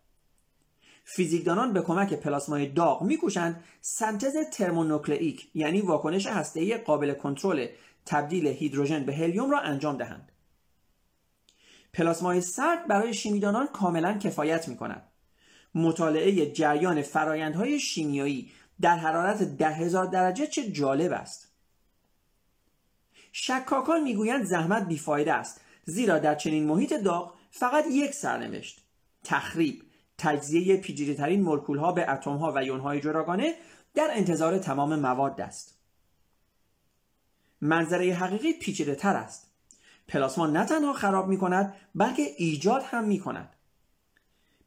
فیزیکدانان 1.04 1.74
به 1.74 1.82
کمک 1.82 2.14
پلاسمای 2.14 2.66
داغ 2.66 3.04
میکوشند 3.04 3.64
سنتز 3.82 4.36
ترمونوکلئیک 4.52 5.52
یعنی 5.54 5.82
واکنش 5.82 6.28
هسته‌ای 6.28 6.78
قابل 6.78 7.14
کنترل 7.14 7.68
تبدیل 8.06 8.48
هیدروژن 8.48 9.06
به 9.06 9.16
هلیوم 9.16 9.52
را 9.52 9.60
انجام 9.60 9.98
دهند. 9.98 10.32
پلاسمای 11.94 12.42
سرد 12.42 12.88
برای 12.88 13.14
شیمیدانان 13.14 13.68
کاملا 13.68 14.18
کفایت 14.18 14.68
می 14.68 14.78
کند. 14.78 15.12
مطالعه 15.76 16.52
جریان 16.52 17.02
فرایندهای 17.02 17.80
شیمیایی 17.80 18.52
در 18.82 18.98
حرارت 18.98 19.44
ده 19.44 19.70
هزار 19.70 20.06
درجه 20.06 20.48
چه 20.48 20.72
جالب 20.72 21.12
است. 21.12 21.52
شکاکان 23.32 24.04
می‌گویند 24.04 24.46
زحمت 24.46 24.88
بیفایده 24.88 25.34
است 25.34 25.62
زیرا 25.86 26.20
در 26.20 26.36
چنین 26.36 26.68
محیط 26.68 26.94
داغ 26.94 27.34
فقط 27.52 27.86
یک 27.92 28.14
سرنوشت 28.14 28.82
تخریب 29.24 29.84
تجزیه 30.18 30.78
پیچیده 30.78 31.14
ترین 31.14 31.42
مولکول 31.42 31.78
ها 31.78 31.92
به 31.92 32.12
اتم 32.12 32.38
ها 32.38 32.54
و 32.56 32.64
یون 32.64 32.80
های 32.80 33.02
جداگانه 33.02 33.56
در 33.94 34.08
انتظار 34.12 34.58
تمام 34.58 35.00
مواد 35.00 35.42
است. 35.42 35.78
منظره 37.62 38.14
حقیقی 38.14 38.54
پیچیده 38.54 38.96
تر 38.96 39.16
است. 39.16 39.52
پلاسما 40.08 40.48
نه 40.48 40.66
تنها 40.66 40.94
خراب 40.94 41.28
می 41.28 41.38
کند 41.38 41.76
بلکه 41.96 42.22
ایجاد 42.38 42.84
هم 42.84 43.04
می 43.04 43.20
کند 43.20 43.55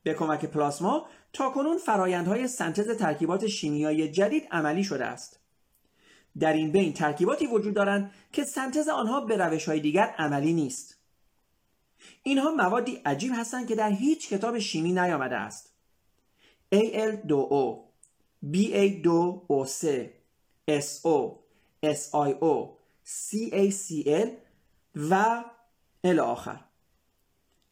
به 0.09 0.15
کمک 0.15 0.45
پلاسما 0.45 1.07
تا 1.33 1.51
کنون 1.51 1.79
فرایندهای 1.79 2.49
سنتز 2.49 2.91
ترکیبات 2.91 3.47
شیمیایی 3.47 4.11
جدید 4.11 4.49
عملی 4.51 4.85
شده 4.85 5.05
است. 5.05 5.41
در 6.39 6.53
این 6.53 6.73
بین 6.73 6.93
ترکیباتی 6.93 7.47
وجود 7.47 7.75
دارند 7.75 8.11
که 8.33 8.45
سنتز 8.45 8.89
آنها 8.89 9.21
به 9.21 9.37
روش 9.37 9.69
های 9.69 9.81
دیگر 9.81 10.15
عملی 10.19 10.53
نیست. 10.53 10.99
اینها 12.23 12.51
موادی 12.51 13.03
عجیب 13.05 13.33
هستند 13.35 13.69
که 13.69 13.75
در 13.75 13.91
هیچ 13.91 14.29
کتاب 14.29 14.59
شیمی 14.59 14.93
نیامده 14.93 15.37
است. 15.37 15.75
Al2O 16.75 17.79
Ba2O3 18.45 19.87
SO 20.71 21.19
SiO 21.85 22.69
CaCl 23.05 24.29
و 24.95 25.45
الی 26.05 26.19
آخر. 26.19 26.68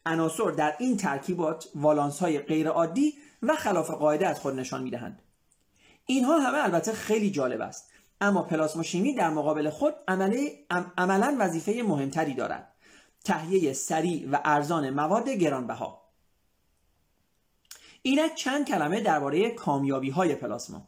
عناصر 0.07 0.51
در 0.51 0.75
این 0.79 0.97
ترکیبات 0.97 1.69
والانس 1.75 2.19
های 2.19 2.39
غیر 2.39 2.67
عادی 2.67 3.13
و 3.41 3.55
خلاف 3.55 3.91
قاعده 3.91 4.27
از 4.27 4.39
خود 4.39 4.59
نشان 4.59 4.83
می 4.83 4.91
دهند. 4.91 5.21
اینها 6.05 6.39
همه 6.39 6.63
البته 6.63 6.91
خیلی 6.93 7.31
جالب 7.31 7.61
است 7.61 7.89
اما 8.21 8.43
پلاسما 8.43 8.83
شیمی 8.83 9.15
در 9.15 9.29
مقابل 9.29 9.69
خود 9.69 9.93
عملا 10.97 11.35
وظیفه 11.39 11.83
مهمتری 11.83 12.33
دارد 12.33 12.73
تهیه 13.23 13.73
سریع 13.73 14.29
و 14.31 14.39
ارزان 14.45 14.89
مواد 14.89 15.29
گرانبها 15.29 16.01
اینک 18.01 18.35
چند 18.35 18.67
کلمه 18.67 19.01
درباره 19.01 19.49
کامیابی 19.49 20.09
های 20.09 20.35
پلاسما 20.35 20.87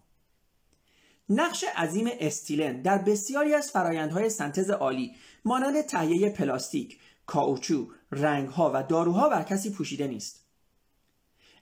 نقش 1.29 1.65
عظیم 1.77 2.09
استیلن 2.19 2.81
در 2.81 2.97
بسیاری 2.97 3.53
از 3.53 3.71
فرایندهای 3.71 4.29
سنتز 4.29 4.69
عالی 4.69 5.15
مانند 5.45 5.81
تهیه 5.81 6.29
پلاستیک، 6.29 6.99
کاوچو، 7.29 7.87
رنگها 8.11 8.71
و 8.73 8.83
داروها 8.83 9.29
بر 9.29 9.43
کسی 9.43 9.69
پوشیده 9.69 10.07
نیست. 10.07 10.45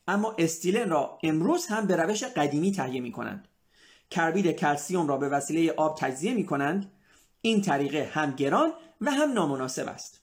اما 0.07 0.35
استیلن 0.37 0.89
را 0.89 1.19
امروز 1.23 1.67
هم 1.67 1.87
به 1.87 1.95
روش 1.95 2.23
قدیمی 2.23 2.71
تهیه 2.71 3.01
می 3.01 3.11
کنند. 3.11 3.47
کربید 4.09 4.51
کلسیوم 4.51 5.07
را 5.07 5.17
به 5.17 5.29
وسیله 5.29 5.71
آب 5.71 5.97
تجزیه 5.99 6.33
می 6.33 6.45
کنند. 6.45 6.91
این 7.41 7.61
طریقه 7.61 8.09
هم 8.13 8.31
گران 8.31 8.73
و 9.01 9.11
هم 9.11 9.33
نامناسب 9.33 9.87
است. 9.87 10.21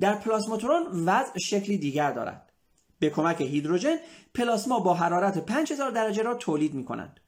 در 0.00 0.14
پلاسماترون 0.14 0.86
وضع 1.06 1.38
شکلی 1.38 1.78
دیگر 1.78 2.12
دارد 2.12 2.52
به 2.98 3.10
کمک 3.10 3.40
هیدروژن 3.40 3.96
پلاسما 4.34 4.80
با 4.80 4.94
حرارت 4.94 5.38
5000 5.38 5.90
درجه 5.90 6.22
را 6.22 6.34
تولید 6.34 6.74
می 6.74 6.84
کنند 6.84 7.20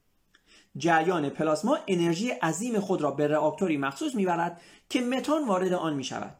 جریان 0.77 1.29
پلاسما 1.29 1.77
انرژی 1.87 2.29
عظیم 2.29 2.79
خود 2.79 3.01
را 3.01 3.11
به 3.11 3.27
رآکتوری 3.27 3.77
مخصوص 3.77 4.15
می‌برد 4.15 4.61
که 4.89 5.01
متان 5.01 5.47
وارد 5.47 5.73
آن 5.73 5.93
می 5.93 6.03
شود 6.03 6.35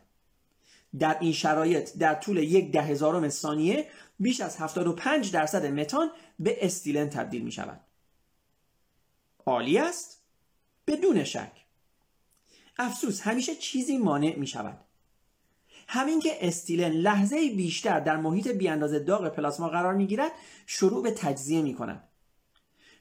در 0.99 1.17
این 1.19 1.33
شرایط 1.33 1.97
در 1.97 2.15
طول 2.15 2.37
یک 2.37 2.71
ده 2.71 2.81
هزارم 2.81 3.29
ثانیه 3.29 3.87
بیش 4.19 4.41
از 4.41 4.57
75 4.57 5.31
درصد 5.31 5.65
متان 5.65 6.09
به 6.39 6.65
استیلن 6.65 7.09
تبدیل 7.09 7.41
می 7.41 7.51
شود 7.51 7.79
عالی 9.45 9.77
است؟ 9.77 10.23
بدون 10.87 11.23
شک. 11.23 11.51
افسوس 12.77 13.21
همیشه 13.21 13.55
چیزی 13.55 13.97
مانع 13.97 14.35
می 14.35 14.47
شود 14.47 14.79
همین 15.87 16.19
که 16.19 16.47
استیلن 16.47 16.91
لحظه 16.91 17.55
بیشتر 17.55 17.99
در 17.99 18.17
محیط 18.17 18.47
بیاندازه 18.47 18.99
داغ 18.99 19.27
پلاسما 19.27 19.69
قرار 19.69 19.93
می 19.93 20.07
گیرد 20.07 20.31
شروع 20.65 21.03
به 21.03 21.11
تجزیه 21.11 21.61
می 21.61 21.73
کند 21.73 22.09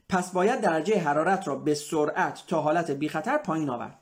پس 0.09 0.31
باید 0.31 0.61
درجه 0.61 0.99
حرارت 0.99 1.47
را 1.47 1.55
به 1.55 1.75
سرعت 1.75 2.43
تا 2.47 2.61
حالت 2.61 2.91
بی 2.91 3.09
خطر 3.09 3.37
پایین 3.37 3.69
آورد. 3.69 3.99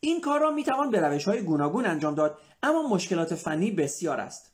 این 0.00 0.20
کار 0.20 0.40
را 0.40 0.50
می 0.50 0.64
توان 0.64 0.90
به 0.90 1.00
روش 1.00 1.24
های 1.24 1.42
گوناگون 1.42 1.86
انجام 1.86 2.14
داد 2.14 2.38
اما 2.62 2.88
مشکلات 2.88 3.34
فنی 3.34 3.70
بسیار 3.70 4.20
است. 4.20 4.52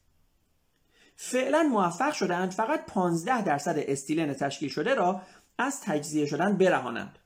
فعلا 1.17 1.63
موفق 1.63 2.13
شدند 2.13 2.51
فقط 2.51 2.87
15 2.87 3.43
درصد 3.43 3.75
استیلن 3.79 4.35
تشکیل 4.35 4.69
شده 4.69 4.95
را 4.95 5.23
از 5.59 5.81
تجزیه 5.81 6.27
شدن 6.27 6.57
برهانند. 6.57 7.19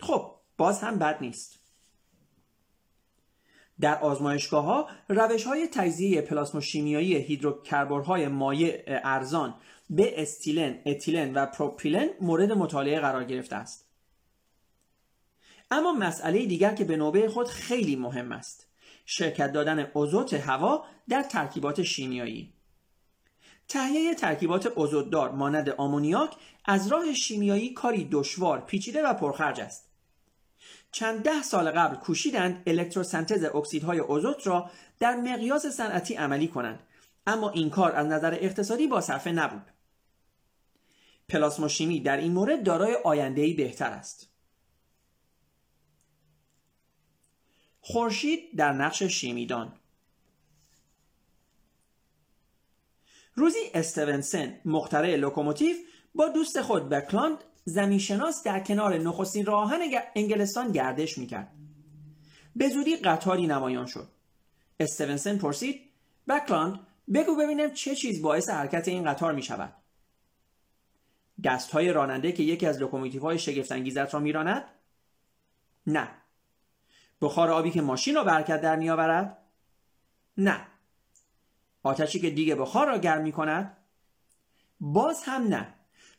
خب 0.00 0.34
باز 0.56 0.80
هم 0.80 0.98
بد 0.98 1.18
نیست. 1.20 1.60
در 3.80 3.98
آزمایشگاه 3.98 4.64
ها 4.64 4.88
روش 5.08 5.44
های 5.44 5.68
تجزیه 5.68 6.20
پلاسما 6.20 6.60
شیمیایی 6.60 7.16
هیدروکربن‌های 7.16 8.28
مایع 8.28 8.82
ارزان 8.86 9.54
به 9.90 10.22
استیلن، 10.22 10.78
اتیلن 10.86 11.34
و 11.34 11.46
پروپیلن 11.46 12.08
مورد 12.20 12.52
مطالعه 12.52 13.00
قرار 13.00 13.24
گرفته 13.24 13.56
است. 13.56 13.86
اما 15.70 15.92
مسئله 15.92 16.46
دیگر 16.46 16.74
که 16.74 16.84
به 16.84 16.96
نوبه 16.96 17.28
خود 17.28 17.48
خیلی 17.48 17.96
مهم 17.96 18.32
است 18.32 18.66
شرکت 19.06 19.52
دادن 19.52 19.90
اوزوت 19.94 20.34
هوا 20.34 20.84
در 21.08 21.22
ترکیبات 21.22 21.82
شیمیایی 21.82 22.52
تهیه 23.68 24.14
ترکیبات 24.14 24.66
اوزوددار 24.66 25.30
مانند 25.30 25.68
آمونیاک 25.68 26.36
از 26.64 26.88
راه 26.88 27.14
شیمیایی 27.14 27.72
کاری 27.72 28.08
دشوار، 28.12 28.60
پیچیده 28.60 29.02
و 29.02 29.14
پرخرج 29.14 29.60
است. 29.60 29.90
چند 30.92 31.22
ده 31.22 31.42
سال 31.42 31.70
قبل 31.70 31.96
کوشیدند 31.96 32.62
الکتروسنتز 32.66 33.44
اکسیدهای 33.44 33.98
اوزوت 33.98 34.46
را 34.46 34.70
در 34.98 35.16
مقیاس 35.16 35.66
صنعتی 35.66 36.14
عملی 36.14 36.48
کنند 36.48 36.82
اما 37.26 37.50
این 37.50 37.70
کار 37.70 37.92
از 37.92 38.06
نظر 38.06 38.38
اقتصادی 38.40 38.86
با 38.86 39.00
صرفه 39.00 39.32
نبود 39.32 39.69
پلاسما 41.30 41.68
شیمی 41.68 42.00
در 42.00 42.16
این 42.16 42.32
مورد 42.32 42.62
دارای 42.62 42.98
آینده‌ای 43.04 43.54
بهتر 43.54 43.90
است. 43.90 44.30
خورشید 47.80 48.56
در 48.56 48.72
نقش 48.72 49.02
شیمیدان. 49.02 49.76
روزی 53.34 53.58
استفنسن 53.74 54.60
مخترع 54.64 55.16
لوکوموتیو 55.16 55.76
با 56.14 56.28
دوست 56.28 56.62
خود 56.62 56.88
بکلاند 56.88 57.38
زمینشناس 57.64 58.42
در 58.42 58.60
کنار 58.60 58.98
نخستین 58.98 59.46
راه 59.46 59.60
آهن 59.60 59.80
انگلستان 60.14 60.72
گردش 60.72 61.18
می‌کرد. 61.18 61.52
به 62.56 62.68
زودی 62.68 62.96
قطاری 62.96 63.46
نمایان 63.46 63.86
شد. 63.86 64.08
استفنسن 64.80 65.38
پرسید 65.38 65.80
بکلاند 66.28 66.86
بگو 67.14 67.36
ببینم 67.36 67.72
چه 67.72 67.94
چیز 67.94 68.22
باعث 68.22 68.48
حرکت 68.48 68.88
این 68.88 69.04
قطار 69.04 69.34
می 69.34 69.42
شود 69.42 69.79
دست 71.44 71.70
های 71.70 71.92
راننده 71.92 72.32
که 72.32 72.42
یکی 72.42 72.66
از 72.66 72.78
لوکوموتیو 72.78 73.22
های 73.22 73.38
شگفتانگیزت 73.38 74.14
را 74.14 74.20
میراند؟ 74.20 74.64
نه. 75.86 76.08
بخار 77.20 77.50
آبی 77.50 77.70
که 77.70 77.82
ماشین 77.82 78.14
را 78.14 78.24
به 78.24 78.32
حرکت 78.32 78.60
در 78.60 78.76
میآورد؟ 78.76 79.38
نه. 80.36 80.66
آتشی 81.82 82.20
که 82.20 82.30
دیگ 82.30 82.54
بخار 82.54 82.86
را 82.86 82.98
گرم 82.98 83.22
می 83.22 83.32
کند 83.32 83.76
باز 84.80 85.22
هم 85.22 85.42
نه. 85.42 85.74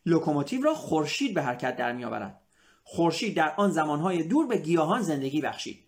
لوکوموتیو 0.06 0.62
را 0.62 0.74
خورشید 0.74 1.34
به 1.34 1.42
حرکت 1.42 1.78
در 1.78 1.92
می 1.92 2.06
آورد 2.06 2.42
خورشید 2.84 3.36
در 3.36 3.54
آن 3.58 3.72
زمانهای 3.72 4.24
دور 4.24 4.48
به 4.48 4.58
گیاهان 4.58 5.02
زندگی 5.02 5.42
بخشید. 5.42 5.84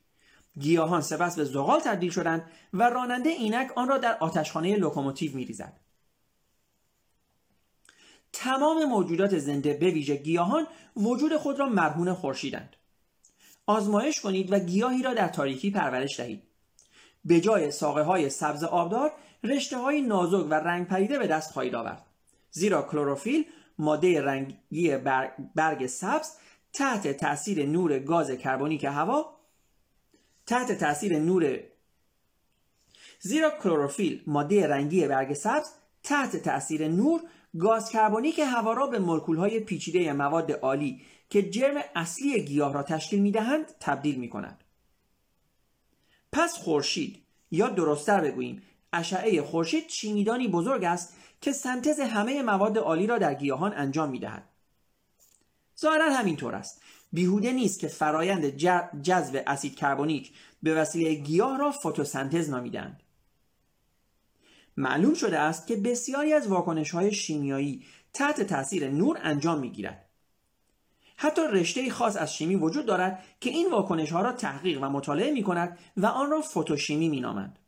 گیاهان 0.59 1.01
سپس 1.01 1.35
به 1.35 1.43
زغال 1.43 1.79
تبدیل 1.79 2.11
شدند 2.11 2.51
و 2.73 2.89
راننده 2.89 3.29
اینک 3.29 3.71
آن 3.75 3.87
را 3.87 3.97
در 3.97 4.17
آتشخانه 4.19 4.75
لوکوموتیو 4.75 5.37
ریزد 5.37 5.79
تمام 8.33 8.85
موجودات 8.85 9.37
زنده 9.37 9.73
به 9.73 9.89
ویژه 9.89 10.15
گیاهان 10.15 10.67
وجود 10.97 11.37
خود 11.37 11.59
را 11.59 11.69
مرهون 11.69 12.13
خورشیدند. 12.13 12.75
آزمایش 13.65 14.21
کنید 14.21 14.51
و 14.51 14.59
گیاهی 14.59 15.03
را 15.03 15.13
در 15.13 15.27
تاریکی 15.27 15.71
پرورش 15.71 16.19
دهید. 16.19 16.43
به 17.25 17.41
جای 17.41 17.71
ساقه 17.71 18.01
های 18.01 18.29
سبز 18.29 18.63
آبدار 18.63 19.11
رشته 19.43 19.77
های 19.77 20.01
نازک 20.01 20.47
و 20.49 20.53
رنگ 20.53 20.87
پریده 20.87 21.19
به 21.19 21.27
دست 21.27 21.51
خواهید 21.51 21.75
آورد. 21.75 22.05
زیرا 22.51 22.81
کلروفیل 22.81 23.45
ماده 23.77 24.21
رنگی 24.21 24.97
برگ 25.55 25.87
سبز 25.87 26.31
تحت 26.73 27.07
تاثیر 27.07 27.65
نور 27.65 27.99
گاز 27.99 28.31
کربونیک 28.31 28.83
هوا 28.83 29.35
تحت 30.45 30.71
تاثیر 30.71 31.19
نور 31.19 31.59
زیرا 33.19 33.51
کلروفیل 33.63 34.23
ماده 34.27 34.67
رنگی 34.67 35.07
برگ 35.07 35.33
سبز 35.33 35.67
تحت 36.03 36.35
تاثیر 36.35 36.87
نور 36.87 37.21
گاز 37.59 37.89
کربونیک 37.89 38.39
هوا 38.39 38.73
را 38.73 38.87
به 38.87 38.99
های 39.37 39.59
پیچیده 39.59 40.13
مواد 40.13 40.51
عالی 40.51 41.01
که 41.29 41.49
جرم 41.49 41.81
اصلی 41.95 42.45
گیاه 42.45 42.73
را 42.73 42.83
تشکیل 42.83 43.21
می‌دهند 43.21 43.65
تبدیل 43.79 44.15
می 44.15 44.29
کند. 44.29 44.63
پس 46.31 46.53
خورشید 46.53 47.19
یا 47.51 47.69
درستتر 47.69 48.21
بگوییم 48.21 48.61
اشعه 48.93 49.41
خورشید 49.41 49.87
چینیدانی 49.87 50.47
بزرگ 50.47 50.83
است 50.83 51.15
که 51.41 51.51
سنتز 51.51 51.99
همه 51.99 52.41
مواد 52.41 52.77
عالی 52.77 53.07
را 53.07 53.17
در 53.17 53.33
گیاهان 53.33 53.73
انجام 53.73 54.09
می 54.09 54.19
دهد. 54.19 54.43
ظاهرا 55.81 56.13
همینطور 56.13 56.55
است. 56.55 56.81
بیهوده 57.13 57.51
نیست 57.51 57.79
که 57.79 57.87
فرایند 57.87 58.45
جذب 59.01 59.43
اسید 59.47 59.75
کربونیک 59.75 60.31
به 60.63 60.75
وسیله 60.75 61.13
گیاه 61.13 61.57
را 61.57 61.71
فتوسنتز 61.71 62.49
نامیدند. 62.49 63.02
معلوم 64.77 65.13
شده 65.13 65.39
است 65.39 65.67
که 65.67 65.75
بسیاری 65.75 66.33
از 66.33 66.47
واکنش 66.47 66.91
های 66.91 67.11
شیمیایی 67.11 67.85
تحت 68.13 68.41
تاثیر 68.41 68.89
نور 68.89 69.19
انجام 69.21 69.59
می 69.59 69.69
گیرد. 69.69 70.05
حتی 71.17 71.41
رشته 71.41 71.89
خاص 71.89 72.17
از 72.17 72.35
شیمی 72.35 72.55
وجود 72.55 72.85
دارد 72.85 73.23
که 73.39 73.49
این 73.49 73.71
واکنش 73.71 74.11
ها 74.11 74.21
را 74.21 74.31
تحقیق 74.31 74.83
و 74.83 74.89
مطالعه 74.89 75.31
می 75.31 75.43
کند 75.43 75.77
و 75.97 76.05
آن 76.05 76.31
را 76.31 76.41
فتوشیمی 76.41 77.09
می 77.09 77.21
نامند. 77.21 77.59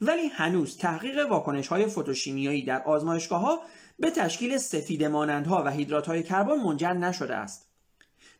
ولی 0.00 0.26
هنوز 0.26 0.76
تحقیق 0.76 1.30
واکنش 1.30 1.68
های 1.68 1.86
فتوشیمیایی 1.86 2.64
در 2.64 2.82
آزمایشگاه 2.82 3.40
ها 3.40 3.60
به 3.98 4.10
تشکیل 4.10 4.58
سفید 4.58 5.04
مانندها 5.04 5.62
و 5.64 5.70
هیدرات 5.70 6.06
های 6.06 6.22
کربن 6.22 6.56
منجر 6.56 6.92
نشده 6.92 7.34
است. 7.34 7.68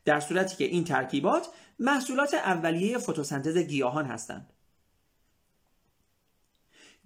در 0.05 0.19
صورتی 0.19 0.55
که 0.55 0.63
این 0.63 0.83
ترکیبات 0.83 1.47
محصولات 1.79 2.33
اولیه 2.33 2.97
فتوسنتز 2.97 3.57
گیاهان 3.57 4.05
هستند. 4.05 4.53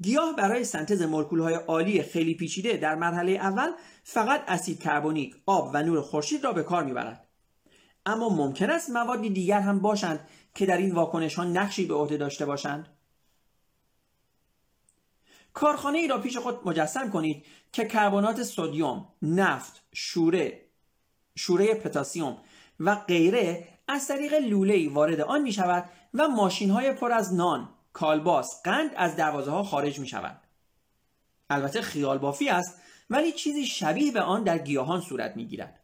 گیاه 0.02 0.36
برای 0.36 0.64
سنتز 0.64 1.02
مولکول 1.02 1.40
های 1.40 1.54
عالی 1.54 2.04
خیلی 2.04 2.36
پیچیده 2.36 2.78
در 2.78 2.96
مرحله 2.96 3.32
اول 3.32 3.72
فقط 4.04 4.44
اسید 4.48 4.80
کربونیک، 4.80 5.36
آب 5.46 5.72
و 5.74 5.84
نور 5.84 6.02
خورشید 6.02 6.44
را 6.44 6.54
به 6.54 6.64
کار 6.64 6.84
می‌برد. 6.84 7.28
اما 8.06 8.30
ممکن 8.30 8.70
است 8.70 8.90
موادی 8.90 9.30
دیگر 9.30 9.60
هم 9.60 9.80
باشند 9.80 10.28
که 10.56 10.66
در 10.66 10.78
این 10.78 10.96
واکنش 10.96 11.36
ها 11.36 11.44
نقشی 11.44 11.86
به 11.86 11.94
عهده 11.94 12.18
داشته 12.18 12.46
باشند. 12.46 12.88
کارخانه 15.54 15.98
ای 15.98 16.08
را 16.08 16.18
پیش 16.18 16.38
خود 16.38 16.60
مجسم 16.66 17.12
کنید 17.12 17.46
که 17.72 17.86
کربنات 17.86 18.44
سودیوم، 18.44 19.08
نفت، 19.22 19.84
شوره، 19.94 20.66
شوره 21.36 21.74
پتاسیم 21.74 22.38
و 22.80 22.96
غیره 22.96 23.68
از 23.88 24.08
طریق 24.08 24.34
لوله 24.34 24.90
وارد 24.90 25.22
آن 25.22 25.42
می 25.42 25.54
شود 25.54 25.90
و 26.14 26.28
ماشین 26.28 26.70
های 26.70 26.94
پر 26.94 27.12
از 27.12 27.34
نان، 27.34 27.70
کالباس، 27.94 28.62
قند 28.64 28.92
از 28.96 29.16
دروازه 29.16 29.52
ها 29.52 29.64
خارج 29.64 30.00
می 30.00 30.08
شود. 30.08 30.42
البته 31.50 31.82
خیال 31.82 32.18
بافی 32.18 32.50
است 32.50 32.82
ولی 33.10 33.32
چیزی 33.32 33.66
شبیه 33.66 34.12
به 34.12 34.22
آن 34.22 34.44
در 34.44 34.58
گیاهان 34.58 35.02
صورت 35.02 35.36
می 35.36 35.46
گیرد. 35.46 35.80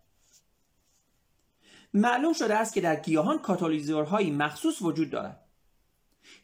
معلوم 1.94 2.34
شده 2.34 2.56
است 2.56 2.74
که 2.74 2.82
در 2.82 2.96
گیاهان 2.96 3.40
کاتالیزورهایی 3.40 4.32
مخصوص 4.32 4.82
وجود 4.82 5.10
دارد. 5.10 5.46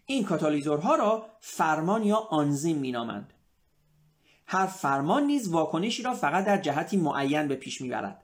این 0.06 0.24
کاتالیزورها 0.24 0.96
را 0.96 1.26
فرمان 1.40 2.04
یا 2.04 2.18
آنزیم 2.18 2.78
مینامند 2.78 3.34
هر 4.46 4.66
فرمان 4.66 5.24
نیز 5.24 5.50
واکنشی 5.50 6.04
را 6.04 6.14
فقط 6.14 6.46
در 6.46 6.58
جهتی 6.58 6.98
معین 6.98 7.48
به 7.48 7.56
پیش 7.56 7.82
می‌برد 7.82 8.24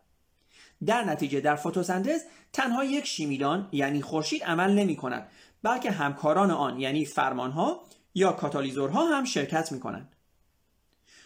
در 0.85 1.03
نتیجه 1.03 1.41
در 1.41 1.55
فتوسنتز 1.55 2.21
تنها 2.53 2.83
یک 2.83 3.05
شیمیدان 3.05 3.69
یعنی 3.71 4.01
خورشید 4.01 4.43
عمل 4.43 4.73
نمی 4.73 4.95
کند 4.95 5.29
بلکه 5.63 5.91
همکاران 5.91 6.51
آن 6.51 6.79
یعنی 6.79 7.05
فرمانها 7.05 7.83
یا 8.15 8.31
کاتالیزورها 8.31 9.05
هم 9.05 9.23
شرکت 9.23 9.71
می 9.71 9.79
کنند. 9.79 10.15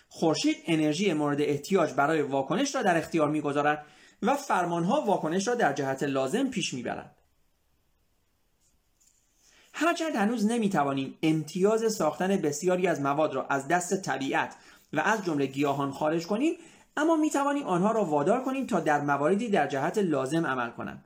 خورشید 0.09 0.55
انرژی 0.65 1.13
مورد 1.13 1.41
احتیاج 1.41 1.93
برای 1.93 2.21
واکنش 2.21 2.75
را 2.75 2.81
در 2.81 2.97
اختیار 2.97 3.29
می‌گذارد 3.29 3.85
و 4.21 4.35
فرمانها 4.35 5.01
واکنش 5.01 5.47
را 5.47 5.55
در 5.55 5.73
جهت 5.73 6.03
لازم 6.03 6.47
پیش 6.47 6.73
می‌برند 6.73 7.15
هرچند 9.73 10.15
هنوز 10.15 10.45
نمی‌توانیم 10.45 11.17
امتیاز 11.23 11.93
ساختن 11.93 12.37
بسیاری 12.37 12.87
از 12.87 13.01
مواد 13.01 13.33
را 13.33 13.47
از 13.47 13.67
دست 13.67 14.01
طبیعت 14.01 14.55
و 14.93 14.99
از 14.99 15.25
جمله 15.25 15.45
گیاهان 15.45 15.91
خارج 15.91 16.27
کنیم 16.27 16.53
اما 16.97 17.15
می‌توانیم 17.15 17.63
آنها 17.63 17.91
را 17.91 18.05
وادار 18.05 18.43
کنیم 18.43 18.67
تا 18.67 18.79
در 18.79 19.01
مواردی 19.01 19.49
در 19.49 19.67
جهت 19.67 19.97
لازم 19.97 20.45
عمل 20.45 20.69
کنند 20.69 21.05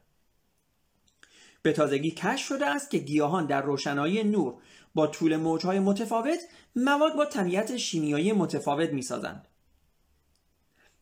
به 1.65 1.73
تازگی 1.73 2.12
کشف 2.12 2.47
شده 2.47 2.65
است 2.65 2.89
که 2.89 2.97
گیاهان 2.97 3.45
در 3.45 3.62
روشنایی 3.62 4.23
نور 4.23 4.54
با 4.95 5.08
طول 5.08 5.36
موجهای 5.36 5.80
متفاوت 5.80 6.39
مواد 6.75 7.15
با 7.15 7.25
طبیعت 7.25 7.78
شیمیایی 7.78 8.34
متفاوت 8.34 8.89
می‌سازند. 8.89 9.47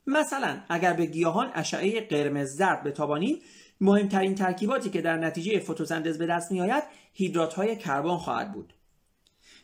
مثلا 0.08 0.62
اگر 0.69 0.93
به 0.93 1.06
گیاهان 1.06 1.52
اشعه 1.54 2.02
قرمز 2.02 2.56
زرد 2.56 2.84
بتابانیم 2.84 3.41
مهمترین 3.82 4.36
ترکیباتی 4.36 4.89
که 4.89 5.02
در 5.02 5.17
نتیجه 5.17 5.60
فتوسنتز 5.60 6.17
به 6.17 6.26
دست 6.26 6.52
میآید 6.52 6.84
هیدرات 7.13 7.54
های 7.54 7.76
کربن 7.76 8.17
خواهد 8.17 8.54
بود. 8.54 8.73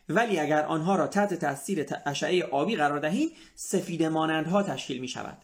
ولی 0.08 0.38
اگر 0.38 0.62
آنها 0.62 0.96
را 0.96 1.06
تحت 1.06 1.34
تاثیر 1.34 1.86
اشعه 2.06 2.44
آبی 2.44 2.76
قرار 2.76 2.98
دهیم 2.98 3.28
سفید 3.54 4.02
مانندها 4.02 4.62
تشکیل 4.62 5.00
می 5.00 5.08
شود 5.08 5.38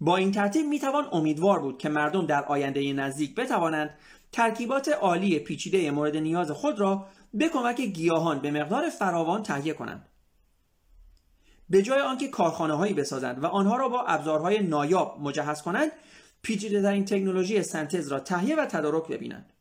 با 0.00 0.16
این 0.16 0.32
ترتیب 0.32 0.66
می 0.66 0.78
توان 0.78 1.08
امیدوار 1.12 1.60
بود 1.60 1.78
که 1.78 1.88
مردم 1.88 2.26
در 2.26 2.44
آینده 2.44 2.92
نزدیک 2.92 3.34
بتوانند 3.34 3.98
ترکیبات 4.32 4.88
عالی 4.88 5.38
پیچیده 5.38 5.90
مورد 5.90 6.16
نیاز 6.16 6.50
خود 6.50 6.80
را 6.80 7.06
به 7.34 7.48
کمک 7.48 7.80
گیاهان 7.80 8.40
به 8.40 8.50
مقدار 8.50 8.90
فراوان 8.90 9.42
تهیه 9.42 9.72
کنند. 9.72 10.08
به 11.70 11.82
جای 11.82 12.00
آنکه 12.00 12.28
کارخانه 12.28 12.74
هایی 12.74 12.94
بسازند 12.94 13.44
و 13.44 13.46
آنها 13.46 13.76
را 13.76 13.88
با 13.88 14.02
ابزارهای 14.02 14.62
نایاب 14.62 15.20
مجهز 15.20 15.62
کنند 15.62 15.90
پیچیده 16.42 16.82
ترین 16.82 17.04
تکنولوژی 17.04 17.62
سنتز 17.62 18.08
را 18.08 18.20
تهیه 18.20 18.56
و 18.56 18.66
تدارک 18.66 19.08
ببینند. 19.08 19.52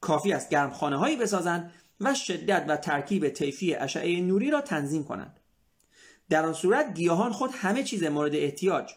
کافی 0.00 0.32
است 0.32 0.50
گرمخانه 0.50 0.96
هایی 0.96 1.16
بسازند 1.16 1.72
و 2.00 2.14
شدت 2.14 2.64
و 2.68 2.76
ترکیب 2.76 3.28
طیفی 3.28 3.74
اشعه 3.74 4.20
نوری 4.20 4.50
را 4.50 4.60
تنظیم 4.60 5.04
کنند. 5.04 5.40
در 6.30 6.46
آن 6.46 6.52
صورت 6.52 6.94
گیاهان 6.94 7.32
خود 7.32 7.50
همه 7.54 7.82
چیز 7.82 8.04
مورد 8.04 8.34
احتیاج 8.34 8.90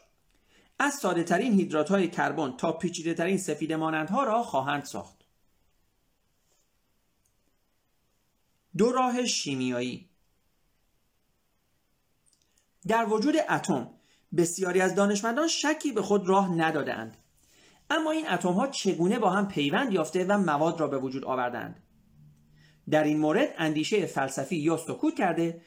از 0.84 0.94
ساده 0.94 1.24
ترین 1.24 1.54
هیدرات 1.54 1.89
های 1.89 2.08
کربن 2.08 2.58
تا 2.58 2.72
پیچیده 2.72 3.13
ترین 3.13 3.38
سفید 3.38 3.74
مانندها 3.74 4.24
را 4.24 4.44
خواهند 4.44 4.84
ساخت. 4.84 5.26
دو 8.78 8.91
راه 8.91 9.26
شیمیایی. 9.26 10.10
در 12.88 13.06
وجود 13.10 13.36
اتم 13.50 13.91
بسیاری 14.38 14.82
از 14.82 14.96
دانشمندان 14.96 15.48
شکی 15.48 15.91
به 15.91 16.02
خود 16.02 16.30
راه 16.30 16.56
ندادند 16.56 17.17
اما 17.89 18.12
این 18.12 18.30
اتم 18.30 18.54
ها 18.54 18.67
چگونه 18.67 19.20
با 19.20 19.30
هم 19.30 19.48
پیوند 19.48 19.94
یافته 19.94 20.26
و 20.26 20.38
مواد 20.38 20.80
را 20.80 20.88
به 20.88 20.98
وجود 20.98 21.26
آوردند 21.26 21.84
در 22.89 23.04
این 23.04 23.20
مورد 23.20 23.54
اندیشه 23.58 24.06
فلسفی 24.06 24.56
یا 24.56 24.78
سکوت 24.78 25.15
کرده 25.15 25.62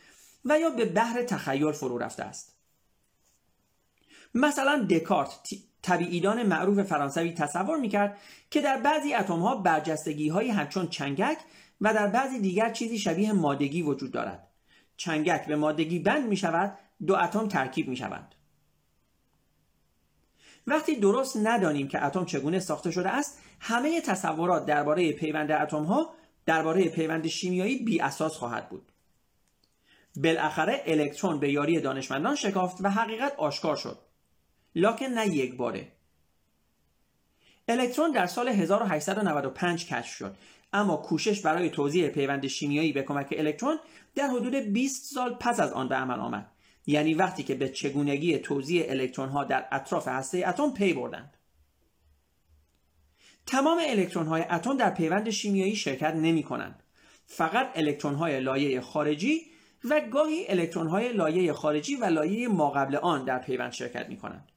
و 0.45 0.61
یا 0.61 0.71
به 0.71 0.85
بحر 0.85 1.23
تخیل 1.23 1.73
فرو 1.73 1.99
رفته 1.99 2.23
است. 2.23 2.55
مثلا 4.35 4.87
دکارت 4.91 5.49
طبیعیدان 5.83 6.43
معروف 6.43 6.83
فرانسوی 6.83 7.33
تصور 7.33 7.77
می‌کرد 7.77 8.19
که 8.51 8.61
در 8.61 8.81
بعضی 8.81 9.15
اتم 9.15 9.39
ها 9.39 9.57
برجستگی 9.57 10.29
های 10.29 10.51
همچون 10.51 10.89
چنگک 10.89 11.39
و 11.81 11.95
در 11.95 12.07
بعضی 12.07 12.41
دیگر 12.41 12.73
چیزی 12.73 12.99
شبیه 12.99 13.33
مادگی 13.33 13.83
وجود 13.83 14.13
دارد. 14.13 14.49
چنگک 14.97 15.47
به 15.47 15.57
مادگی 15.57 15.99
بند 15.99 16.29
می 16.29 16.37
شود 16.37 16.79
دو 17.07 17.17
اتم 17.17 17.49
ترکیب 17.49 17.89
می 17.89 17.97
شوند 17.97 18.35
وقتی 20.67 20.97
درست 20.97 21.37
ندانیم 21.43 21.89
که 21.89 22.05
اتم 22.05 22.25
چگونه 22.25 22.59
ساخته 22.59 22.91
شده 22.91 23.11
است 23.11 23.41
همه 23.61 24.01
تصورات 24.01 24.67
درباره 24.67 25.13
پیوند 25.13 25.53
اتم 25.53 25.85
ها 25.85 26.15
درباره 26.47 26.89
پیوند 26.89 27.27
شیمیایی 27.27 27.85
بی 27.85 28.01
اساس 28.01 28.37
خواهد 28.37 28.69
بود. 28.69 28.93
بالاخره 30.17 30.83
الکترون 30.87 31.41
به 31.41 31.53
یاری 31.53 31.81
دانشمندان 31.81 32.35
شکافت 32.35 32.77
و 32.81 32.91
حقیقت 32.91 33.35
آشکار 33.39 33.77
شد. 33.77 33.99
لاکن 34.75 35.07
نه 35.07 35.29
یک 35.29 35.57
باره. 35.57 35.93
الکترون 37.69 38.13
در 38.13 38.27
سال 38.27 38.49
1895 38.49 39.87
کشف 39.87 40.15
شد. 40.15 40.37
اما 40.73 40.97
کوشش 40.97 41.41
برای 41.41 41.71
توضیح 41.71 42.09
پیوند 42.09 42.47
شیمیایی 42.47 42.93
به 42.93 43.03
کمک 43.03 43.35
الکترون 43.39 43.79
در 44.15 44.27
حدود 44.27 44.55
20 44.55 45.15
سال 45.15 45.35
پس 45.35 45.61
از 45.61 45.73
آن 45.73 45.89
به 45.89 45.95
عمل 45.95 46.21
آمد. 46.21 46.51
یعنی 46.87 47.15
وقتی 47.15 47.43
که 47.43 47.55
به 47.55 47.69
چگونگی 47.69 48.39
توزیع 48.39 48.91
الکترون 48.91 49.29
ها 49.29 49.45
در 49.45 49.69
اطراف 49.73 50.09
هسته 50.09 50.49
اتم 50.49 50.73
پی 50.73 50.93
بردند. 50.93 51.37
تمام 53.47 53.79
الکترون 53.87 54.27
های 54.27 54.43
اتم 54.51 54.77
در 54.77 54.91
پیوند 54.91 55.31
شیمیایی 55.31 55.77
شرکت 55.77 56.15
نمی 56.15 56.43
کنند. 56.43 56.83
فقط 57.27 57.71
الکترون 57.75 58.15
های 58.15 58.41
لایه 58.41 58.81
خارجی 58.81 59.41
و 59.85 60.01
گاهی 60.01 60.47
الکترون 60.49 60.87
های 60.87 61.13
لایه 61.13 61.53
خارجی 61.53 61.97
و 61.97 62.05
لایه 62.05 62.49
ماقبل 62.49 62.97
آن 62.97 63.25
در 63.25 63.39
پیوند 63.39 63.73
شرکت 63.73 64.09
می 64.09 64.17
کنند. 64.17 64.49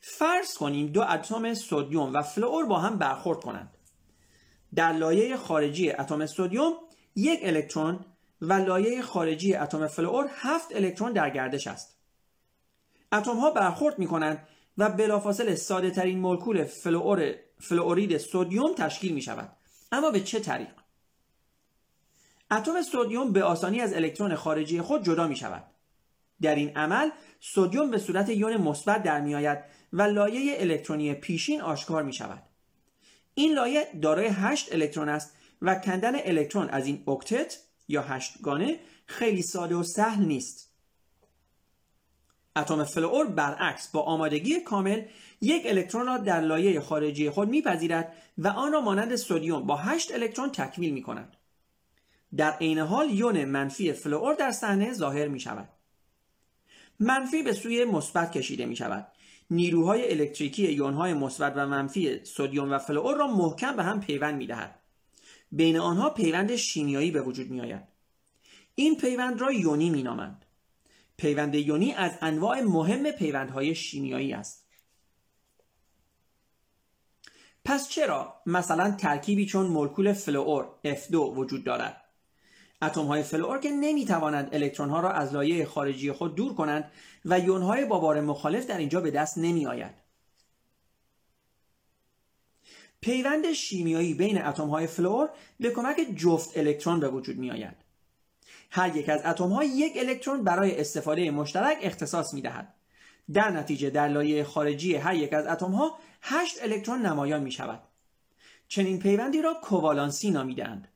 فرض 0.00 0.54
کنیم 0.54 0.86
دو 0.86 1.02
اتم 1.02 1.54
سودیوم 1.54 2.14
و 2.14 2.22
فلور 2.22 2.66
با 2.66 2.78
هم 2.78 2.98
برخورد 2.98 3.40
کنند. 3.40 3.74
در 4.74 4.92
لایه 4.92 5.36
خارجی 5.36 5.90
اتم 5.90 6.26
سودیوم 6.26 6.72
یک 7.16 7.40
الکترون 7.42 8.04
و 8.40 8.52
لایه 8.52 9.02
خارجی 9.02 9.54
اتم 9.54 9.86
فلور 9.86 10.30
هفت 10.34 10.68
الکترون 10.74 11.12
در 11.12 11.30
گردش 11.30 11.66
است. 11.66 11.98
اتم 13.12 13.36
ها 13.36 13.50
برخورد 13.50 13.98
می 13.98 14.06
کنند 14.06 14.48
و 14.78 14.90
بلافاصله 14.90 15.54
ساده 15.54 15.90
ترین 15.90 16.18
مولکول 16.18 16.64
فلور 16.64 17.34
فلورید 17.60 18.18
سودیوم 18.18 18.74
تشکیل 18.74 19.14
می 19.14 19.22
شود 19.22 19.56
اما 19.92 20.10
به 20.10 20.20
چه 20.20 20.40
طریق؟ 20.40 20.74
اتم 22.50 22.82
سودیوم 22.82 23.32
به 23.32 23.44
آسانی 23.44 23.80
از 23.80 23.92
الکترون 23.92 24.34
خارجی 24.34 24.80
خود 24.80 25.04
جدا 25.04 25.26
می 25.26 25.36
شود 25.36 25.64
در 26.42 26.54
این 26.54 26.76
عمل 26.76 27.10
سودیوم 27.40 27.90
به 27.90 27.98
صورت 27.98 28.28
یون 28.28 28.56
مثبت 28.56 29.02
در 29.02 29.20
می 29.20 29.34
آید 29.34 29.58
و 29.92 30.02
لایه 30.02 30.56
الکترونی 30.60 31.14
پیشین 31.14 31.60
آشکار 31.60 32.02
می 32.02 32.12
شود 32.12 32.42
این 33.34 33.54
لایه 33.54 33.88
دارای 34.02 34.26
8 34.26 34.72
الکترون 34.72 35.08
است 35.08 35.32
و 35.62 35.74
کندن 35.74 36.14
الکترون 36.14 36.68
از 36.68 36.86
این 36.86 37.02
اکتت 37.08 37.58
یا 37.88 38.02
هشتگانه 38.02 38.78
خیلی 39.06 39.42
ساده 39.42 39.74
و 39.74 39.82
سهل 39.82 40.24
نیست 40.24 40.70
اتم 42.56 42.84
فلور 42.84 43.26
برعکس 43.26 43.88
با 43.88 44.02
آمادگی 44.02 44.60
کامل 44.60 45.02
یک 45.40 45.62
الکترون 45.66 46.06
را 46.06 46.18
در 46.18 46.40
لایه 46.40 46.80
خارجی 46.80 47.30
خود 47.30 47.48
میپذیرد 47.48 48.12
و 48.38 48.48
آن 48.48 48.72
را 48.72 48.80
مانند 48.80 49.16
سودیوم 49.16 49.66
با 49.66 49.76
8 49.76 50.14
الکترون 50.14 50.50
تکمیل 50.50 50.92
می 50.92 51.02
کند. 51.02 51.36
در 52.36 52.52
عین 52.52 52.78
حال 52.78 53.10
یون 53.10 53.44
منفی 53.44 53.92
فلور 53.92 54.34
در 54.34 54.50
صحنه 54.50 54.92
ظاهر 54.92 55.28
می 55.28 55.40
شود. 55.40 55.68
منفی 57.00 57.42
به 57.42 57.52
سوی 57.52 57.84
مثبت 57.84 58.32
کشیده 58.32 58.66
می 58.66 58.76
شود. 58.76 59.06
نیروهای 59.50 60.10
الکتریکی 60.10 60.72
یونهای 60.72 61.14
مثبت 61.14 61.52
و 61.56 61.66
منفی 61.66 62.24
سودیوم 62.24 62.72
و 62.72 62.78
فلور 62.78 63.16
را 63.16 63.26
محکم 63.26 63.76
به 63.76 63.82
هم 63.82 64.00
پیوند 64.00 64.34
می 64.34 64.46
دهد. 64.46 64.80
بین 65.52 65.76
آنها 65.76 66.10
پیوند 66.10 66.56
شیمیایی 66.56 67.10
به 67.10 67.22
وجود 67.22 67.50
می 67.50 67.60
آید. 67.60 67.82
این 68.74 68.96
پیوند 68.96 69.40
را 69.40 69.52
یونی 69.52 69.90
می 69.90 70.02
نامند. 70.02 70.44
پیوند 71.16 71.54
یونی 71.54 71.92
از 71.92 72.18
انواع 72.20 72.60
مهم 72.60 73.10
پیوندهای 73.10 73.74
شیمیایی 73.74 74.32
است. 74.32 74.66
پس 77.64 77.88
چرا 77.88 78.34
مثلا 78.46 78.90
ترکیبی 78.90 79.46
چون 79.46 79.66
مولکول 79.66 80.12
فلور 80.12 80.68
F2 80.84 81.14
وجود 81.14 81.64
دارد؟ 81.64 82.05
اتم 82.82 83.04
های 83.04 83.22
فلور 83.22 83.58
که 83.58 83.70
نمی 83.70 84.04
توانند 84.04 84.54
الکترون 84.54 84.90
ها 84.90 85.00
را 85.00 85.10
از 85.10 85.32
لایه 85.32 85.66
خارجی 85.66 86.12
خود 86.12 86.34
دور 86.34 86.54
کنند 86.54 86.90
و 87.24 87.38
یون 87.38 87.62
های 87.62 87.84
با 87.84 87.98
بار 87.98 88.20
مخالف 88.20 88.66
در 88.66 88.78
اینجا 88.78 89.00
به 89.00 89.10
دست 89.10 89.38
نمی 89.38 89.66
آید. 89.66 89.94
پیوند 93.00 93.52
شیمیایی 93.52 94.14
بین 94.14 94.42
اتم 94.42 94.68
های 94.68 94.86
فلور 94.86 95.28
به 95.60 95.70
کمک 95.70 95.96
جفت 96.16 96.58
الکترون 96.58 97.00
به 97.00 97.08
وجود 97.08 97.36
می 97.36 97.50
آید. 97.50 97.76
هر 98.70 98.96
یک 98.96 99.08
از 99.08 99.22
اتم 99.24 99.48
ها 99.48 99.64
یک 99.64 99.92
الکترون 99.96 100.44
برای 100.44 100.80
استفاده 100.80 101.30
مشترک 101.30 101.78
اختصاص 101.82 102.34
می 102.34 102.42
دهد. 102.42 102.74
در 103.32 103.50
نتیجه 103.50 103.90
در 103.90 104.08
لایه 104.08 104.44
خارجی 104.44 104.94
هر 104.94 105.14
یک 105.14 105.32
از 105.32 105.46
اتم 105.46 105.72
ها 105.72 105.98
8 106.22 106.62
الکترون 106.62 107.06
نمایان 107.06 107.42
می 107.42 107.52
شود. 107.52 107.82
چنین 108.68 108.98
پیوندی 108.98 109.42
را 109.42 109.54
کووالانسی 109.62 110.30
نامیدند. 110.30 110.88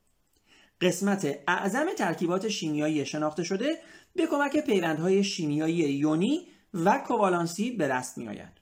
قسمت 0.80 1.38
اعظم 1.48 1.94
ترکیبات 1.98 2.48
شیمیایی 2.48 3.06
شناخته 3.06 3.44
شده 3.44 3.78
به 4.14 4.26
کمک 4.26 4.56
پیوندهای 4.56 5.24
شیمیایی 5.24 5.76
یونی 5.76 6.48
و 6.74 6.98
کووالانسی 6.98 7.70
به 7.70 7.88
دست 7.88 8.18
می 8.18 8.28
آید. 8.28 8.60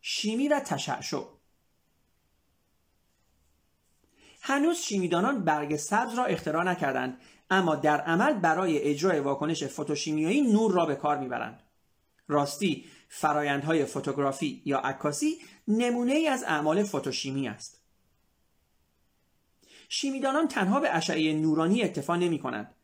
شیمی 0.00 0.48
و 0.48 0.60
تشعشع. 0.60 1.22
هنوز 4.40 4.78
شیمیدانان 4.78 5.44
برگ 5.44 5.76
سبز 5.76 6.14
را 6.14 6.24
اختراع 6.24 6.64
نکردند 6.64 7.20
اما 7.50 7.76
در 7.76 8.00
عمل 8.00 8.32
برای 8.32 8.82
اجرای 8.82 9.20
واکنش 9.20 9.64
فتوشیمیایی 9.64 10.40
نور 10.40 10.72
را 10.72 10.86
به 10.86 10.94
کار 10.94 11.18
می‌برند. 11.18 11.62
راستی 12.28 12.86
فرایندهای 13.08 13.84
فوتوگرافی 13.84 14.62
یا 14.64 14.78
عکاسی 14.78 15.38
نمونه 15.68 16.12
ای 16.12 16.28
از 16.28 16.44
اعمال 16.44 16.82
فتوشیمی 16.82 17.48
است. 17.48 17.75
شیمیدانان 19.88 20.48
تنها 20.48 20.80
به 20.80 20.96
اشعه 20.96 21.32
نورانی 21.32 21.82
اکتفا 21.82 22.16
نمی 22.16 22.38
کنند 22.38 22.74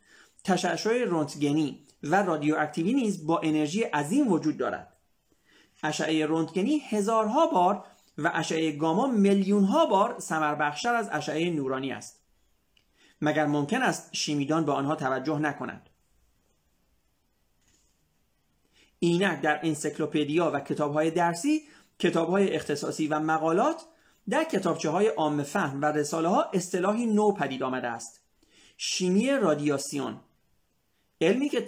تشعشع 0.45 1.05
رنتگنی 1.09 1.85
و 2.03 2.23
رادیواکتیوی 2.23 2.95
نیز 2.95 3.27
با 3.27 3.41
انرژی 3.41 3.83
عظیم 3.83 4.33
وجود 4.33 4.57
دارد. 4.57 4.97
اشعه 5.83 6.27
رنتگنی 6.27 6.79
هزارها 6.79 7.47
بار 7.47 7.85
و 8.19 8.31
اشعه 8.35 8.73
گاما 8.73 9.07
میلیون 9.07 9.65
ها 9.65 9.87
بار 9.87 10.19
بخشتر 10.61 10.95
از 10.95 11.09
اشعه 11.13 11.51
نورانی 11.51 11.93
است. 11.93 12.23
مگر 13.23 13.47
ممکن 13.47 13.83
است 13.83 14.15
شیمیدان 14.15 14.65
به 14.65 14.73
آنها 14.73 14.97
توجه 14.97 15.39
نکنند 15.39 15.91
اینک 18.99 19.41
در 19.41 19.61
انسیکلوپدیا 19.63 20.51
و 20.55 20.61
کتابهای 20.61 21.11
درسی 21.11 21.63
کتابهای 21.99 22.57
اختصاصی 22.57 23.07
و 23.07 23.19
مقالات 23.19 23.83
در 24.29 24.45
کتابچه 24.45 24.91
های 24.91 25.07
عام 25.07 25.43
فهم 25.43 25.83
و 25.83 25.85
رساله 25.85 26.29
ها 26.29 26.51
اصطلاحی 26.53 27.07
نو 27.07 27.33
پدید 27.33 27.63
آمده 27.63 27.89
است. 27.89 28.21
شیمی 28.77 29.31
رادیاسیون. 29.31 30.21
علمی 31.21 31.49
که, 31.49 31.67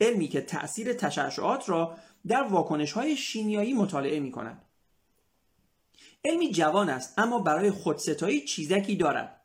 علمی 0.00 0.28
که 0.28 0.40
تأثیر 0.40 0.92
تشعشعات 0.92 1.68
را 1.68 1.96
در 2.26 2.42
واکنش 2.42 2.92
های 2.92 3.16
شیمیایی 3.16 3.74
مطالعه 3.74 4.20
می 4.20 4.30
کند 4.30 4.64
علمی 6.24 6.52
جوان 6.52 6.88
است 6.88 7.18
اما 7.18 7.38
برای 7.38 7.70
خودستایی 7.70 8.44
چیزکی 8.44 8.96
دارد. 8.96 9.40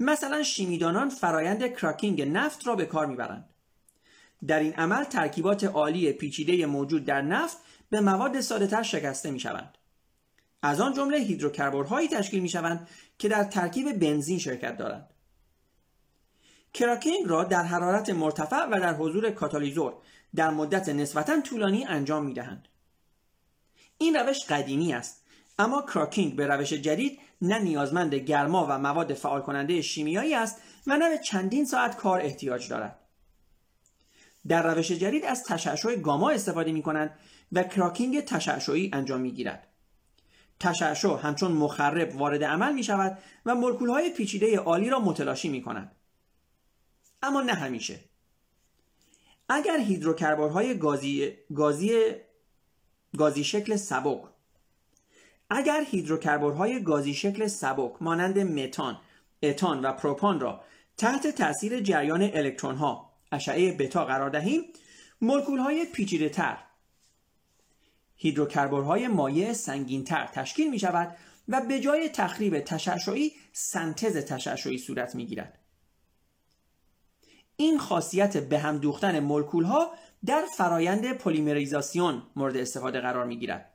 مثلا 0.00 0.42
شیمیدانان 0.42 1.08
فرایند 1.08 1.74
کراکینگ 1.74 2.22
نفت 2.22 2.66
را 2.66 2.76
به 2.76 2.86
کار 2.86 3.06
می‌برند. 3.06 3.48
در 4.46 4.60
این 4.60 4.72
عمل 4.72 5.04
ترکیبات 5.04 5.64
عالی 5.64 6.12
پیچیده 6.12 6.66
موجود 6.66 7.04
در 7.04 7.22
نفت 7.22 7.56
به 7.90 8.00
مواد 8.00 8.40
ساده 8.40 8.82
شکسته 8.82 9.30
می 9.30 9.40
شوند. 9.40 9.78
از 10.62 10.80
آن 10.80 10.94
جمله 10.94 11.18
هیدروکربن‌هایی 11.18 12.08
تشکیل 12.08 12.42
می 12.42 12.48
شوند 12.48 12.88
که 13.18 13.28
در 13.28 13.44
ترکیب 13.44 13.92
بنزین 13.92 14.38
شرکت 14.38 14.76
دارند. 14.76 15.10
کراکینگ 16.74 17.26
را 17.26 17.44
در 17.44 17.62
حرارت 17.62 18.10
مرتفع 18.10 18.64
و 18.64 18.80
در 18.80 18.94
حضور 18.94 19.30
کاتالیزور 19.30 19.94
در 20.34 20.50
مدت 20.50 20.88
نسبتا 20.88 21.40
طولانی 21.40 21.84
انجام 21.84 22.24
می 22.24 22.34
دهند. 22.34 22.68
این 23.98 24.16
روش 24.16 24.44
قدیمی 24.44 24.94
است 24.94 25.22
اما 25.58 25.82
کراکینگ 25.82 26.36
به 26.36 26.46
روش 26.46 26.72
جدید 26.72 27.18
نه 27.42 27.58
نیازمند 27.58 28.14
گرما 28.14 28.66
و 28.70 28.78
مواد 28.78 29.14
فعال 29.14 29.40
کننده 29.40 29.82
شیمیایی 29.82 30.34
است 30.34 30.62
و 30.86 30.96
نه 30.96 31.08
به 31.08 31.18
چندین 31.18 31.64
ساعت 31.64 31.96
کار 31.96 32.20
احتیاج 32.20 32.68
دارد. 32.68 32.98
در 34.48 34.74
روش 34.74 34.92
جدید 34.92 35.24
از 35.24 35.44
تشعشع 35.44 35.96
گاما 35.96 36.30
استفاده 36.30 36.72
می 36.72 36.82
کنند 36.82 37.18
و 37.52 37.62
کراکینگ 37.62 38.20
تشعشعی 38.20 38.90
انجام 38.92 39.20
می 39.20 39.32
گیرد. 39.32 39.66
تشعشع 40.60 41.18
همچون 41.22 41.52
مخرب 41.52 42.16
وارد 42.16 42.44
عمل 42.44 42.72
می 42.72 42.84
شود 42.84 43.18
و 43.46 43.54
مولکول 43.54 43.88
های 43.88 44.10
پیچیده 44.10 44.58
عالی 44.58 44.90
را 44.90 44.98
متلاشی 44.98 45.48
می 45.48 45.62
کند. 45.62 45.92
اما 47.22 47.42
نه 47.42 47.52
همیشه. 47.52 48.00
اگر 49.48 49.78
هیدروکربن‌های 49.78 50.78
گازی 50.78 51.32
گازی 51.54 52.14
گازی 53.18 53.44
شکل 53.44 53.76
سبک 53.76 54.20
اگر 55.50 55.84
هیدروکربن‌های 55.90 56.82
گازی 56.82 57.14
شکل 57.14 57.46
سبک 57.46 58.02
مانند 58.02 58.38
متان، 58.38 58.98
اتان 59.42 59.80
و 59.80 59.92
پروپان 59.92 60.40
را 60.40 60.60
تحت 60.96 61.26
تاثیر 61.26 61.80
جریان 61.80 62.22
الکترون 62.22 62.74
ها 62.74 63.12
اشعه 63.32 63.72
بتا 63.72 64.04
قرار 64.04 64.30
دهیم 64.30 64.62
مولکول 65.20 65.58
های 65.58 65.84
پیچیده 65.84 66.28
تر 66.28 66.58
های 68.72 69.08
مایع 69.08 69.52
سنگین 69.52 70.04
تر 70.04 70.26
تشکیل 70.26 70.70
می 70.70 70.78
شود 70.78 71.16
و 71.48 71.60
به 71.60 71.80
جای 71.80 72.08
تخریب 72.08 72.60
تشعشعی 72.60 73.32
سنتز 73.52 74.16
تشعشعی 74.16 74.78
صورت 74.78 75.14
می 75.14 75.26
گیرد. 75.26 75.58
این 77.56 77.78
خاصیت 77.78 78.36
به 78.36 78.58
هم 78.58 78.78
دوختن 78.78 79.20
مولکول 79.20 79.64
ها 79.64 79.94
در 80.26 80.44
فرایند 80.56 81.12
پلیمریزاسیون 81.12 82.22
مورد 82.36 82.56
استفاده 82.56 83.00
قرار 83.00 83.26
می 83.26 83.38
گیرد. 83.38 83.72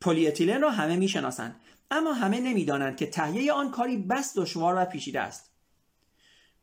پلی 0.00 0.28
اتیلن 0.28 0.60
را 0.60 0.70
همه 0.70 0.96
می 0.96 1.08
شناسند 1.08 1.60
اما 1.90 2.12
همه 2.12 2.40
نمی‌دانند 2.40 2.96
که 2.96 3.06
تهیه 3.06 3.52
آن 3.52 3.70
کاری 3.70 3.96
بس 3.96 4.38
دشوار 4.38 4.74
و 4.76 4.84
پیچیده 4.84 5.20
است. 5.20 5.50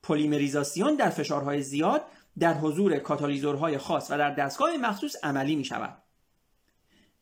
پلیمریزاسیون 0.04 0.96
در 0.96 1.10
فشارهای 1.10 1.62
زیاد 1.62 2.06
در 2.40 2.54
حضور 2.54 3.00
کاتالیزورهای 3.00 3.78
خاص 3.78 4.12
و 4.12 4.18
در 4.18 4.34
دستگاه 4.34 4.78
مخصوص 4.78 5.16
عملی 5.24 5.56
می 5.56 5.66
شود. 5.66 5.99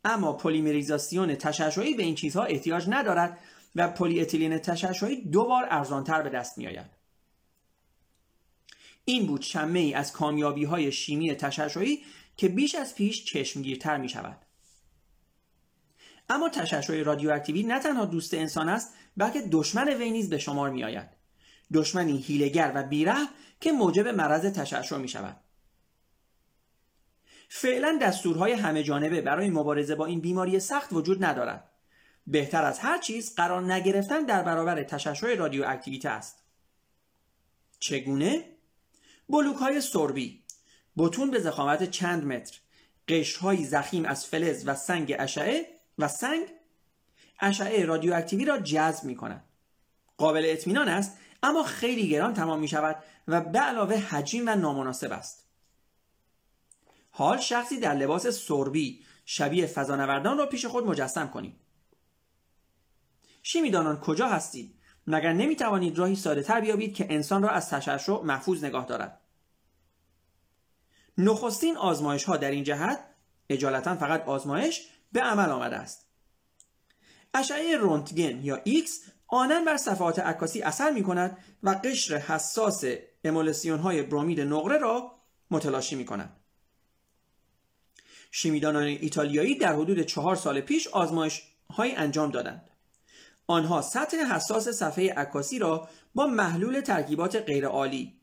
اما 0.07 0.33
پلیمریزاسیون 0.33 1.35
تشعشعی 1.35 1.93
به 1.93 2.03
این 2.03 2.15
چیزها 2.15 2.43
احتیاج 2.43 2.85
ندارد 2.87 3.39
و 3.75 3.87
پلی 3.87 4.21
اتیلین 4.21 4.57
تشعشعی 4.57 5.21
دو 5.21 5.45
بار 5.45 5.67
ارزانتر 5.69 6.21
به 6.21 6.29
دست 6.29 6.57
می 6.57 6.67
آید. 6.67 6.89
این 9.05 9.27
بود 9.27 9.41
شمه 9.41 9.79
ای 9.79 9.93
از 9.93 10.11
کامیابی 10.11 10.63
های 10.63 10.91
شیمی 10.91 11.35
تشعشعی 11.35 12.03
که 12.37 12.47
بیش 12.47 12.75
از 12.75 12.95
پیش 12.95 13.25
چشمگیرتر 13.25 13.97
می 13.97 14.09
شود. 14.09 14.37
اما 16.29 16.49
تشعشع 16.49 17.03
رادیواکتیوی 17.03 17.63
نه 17.63 17.79
تنها 17.79 18.05
دوست 18.05 18.33
انسان 18.33 18.69
است 18.69 18.93
بلکه 19.17 19.41
دشمن 19.51 19.89
وی 19.89 20.11
نیز 20.11 20.29
به 20.29 20.37
شمار 20.37 20.69
می 20.69 20.83
آید. 20.83 21.09
دشمنی 21.73 22.17
هیلگر 22.17 22.71
و 22.75 22.83
بیره 22.83 23.15
که 23.59 23.71
موجب 23.71 24.07
مرض 24.07 24.45
تشعشع 24.45 24.97
می 24.97 25.07
شود. 25.07 25.46
فعلا 27.47 27.99
دستورهای 28.01 28.51
همه 28.51 28.83
جانبه 28.83 29.21
برای 29.21 29.49
مبارزه 29.49 29.95
با 29.95 30.05
این 30.05 30.21
بیماری 30.21 30.59
سخت 30.59 30.93
وجود 30.93 31.23
ندارد. 31.25 31.69
بهتر 32.27 32.65
از 32.65 32.79
هر 32.79 32.97
چیز 32.97 33.35
قرار 33.35 33.73
نگرفتن 33.73 34.25
در 34.25 34.43
برابر 34.43 34.83
تشعشع 34.83 35.35
رادیواکتیویته 35.35 36.09
است. 36.09 36.43
چگونه؟ 37.79 38.45
بلوک 39.29 39.55
های 39.55 39.81
سربی 39.81 40.43
بتون 40.97 41.31
به 41.31 41.39
زخامت 41.39 41.91
چند 41.91 42.25
متر 42.25 42.59
قشرهایی 43.07 43.65
زخیم 43.65 44.05
از 44.05 44.25
فلز 44.25 44.67
و 44.67 44.75
سنگ 44.75 45.15
اشعه 45.19 45.65
و 45.97 46.07
سنگ 46.07 46.47
اشعه 47.39 47.85
رادیواکتیوی 47.85 48.45
را 48.45 48.57
جذب 48.57 49.03
می 49.03 49.15
کند. 49.15 49.43
قابل 50.17 50.43
اطمینان 50.45 50.87
است 50.89 51.17
اما 51.43 51.63
خیلی 51.63 52.09
گران 52.09 52.33
تمام 52.33 52.59
می 52.59 52.67
شود 52.67 53.03
و 53.27 53.41
به 53.41 53.59
علاوه 53.59 53.95
حجیم 53.95 54.43
و 54.47 54.55
نامناسب 54.55 55.11
است. 55.11 55.46
حال 57.17 57.39
شخصی 57.39 57.79
در 57.79 57.95
لباس 57.95 58.27
سربی 58.27 59.03
شبیه 59.25 59.67
فضانوردان 59.67 60.37
را 60.37 60.45
پیش 60.45 60.65
خود 60.65 60.85
مجسم 60.85 61.27
کنید. 61.27 61.55
شیمیدانان 63.43 63.99
کجا 63.99 64.27
هستید؟ 64.27 64.75
مگر 65.07 65.33
نمی 65.33 65.55
توانید 65.55 65.97
راهی 65.97 66.15
ساده 66.15 66.43
تر 66.43 66.61
بیابید 66.61 66.95
که 66.95 67.07
انسان 67.09 67.43
را 67.43 67.49
از 67.49 67.69
تشعشع 67.69 68.21
محفوظ 68.21 68.63
نگاه 68.63 68.85
دارد. 68.85 69.21
نخستین 71.17 71.77
آزمایش 71.77 72.23
ها 72.23 72.37
در 72.37 72.51
این 72.51 72.63
جهت 72.63 72.99
عجالتا 73.49 73.95
فقط 73.95 74.25
آزمایش 74.25 74.87
به 75.11 75.21
عمل 75.21 75.49
آمده 75.49 75.75
است. 75.75 76.09
اشعه 77.33 77.77
رونتگن 77.77 78.43
یا 78.43 78.61
ایکس 78.63 79.03
آنا 79.27 79.65
بر 79.65 79.77
صفحات 79.77 80.19
عکاسی 80.19 80.61
اثر 80.61 80.91
می 80.91 81.03
کند 81.03 81.37
و 81.63 81.69
قشر 81.83 82.17
حساس 82.17 82.83
امولسیون 83.23 83.79
های 83.79 84.01
نقره 84.43 84.77
را 84.77 85.11
متلاشی 85.51 85.95
می 85.95 86.05
کند. 86.05 86.37
شیمیدانان 88.37 88.83
ایتالیایی 88.83 89.57
در 89.57 89.73
حدود 89.73 90.01
چهار 90.01 90.35
سال 90.35 90.61
پیش 90.61 90.87
آزمایش 90.87 91.43
های 91.73 91.95
انجام 91.95 92.31
دادند. 92.31 92.69
آنها 93.47 93.81
سطح 93.81 94.17
حساس 94.17 94.69
صفحه 94.69 95.13
عکاسی 95.13 95.59
را 95.59 95.87
با 96.15 96.27
محلول 96.27 96.81
ترکیبات 96.81 97.35
غیرآلی 97.35 98.13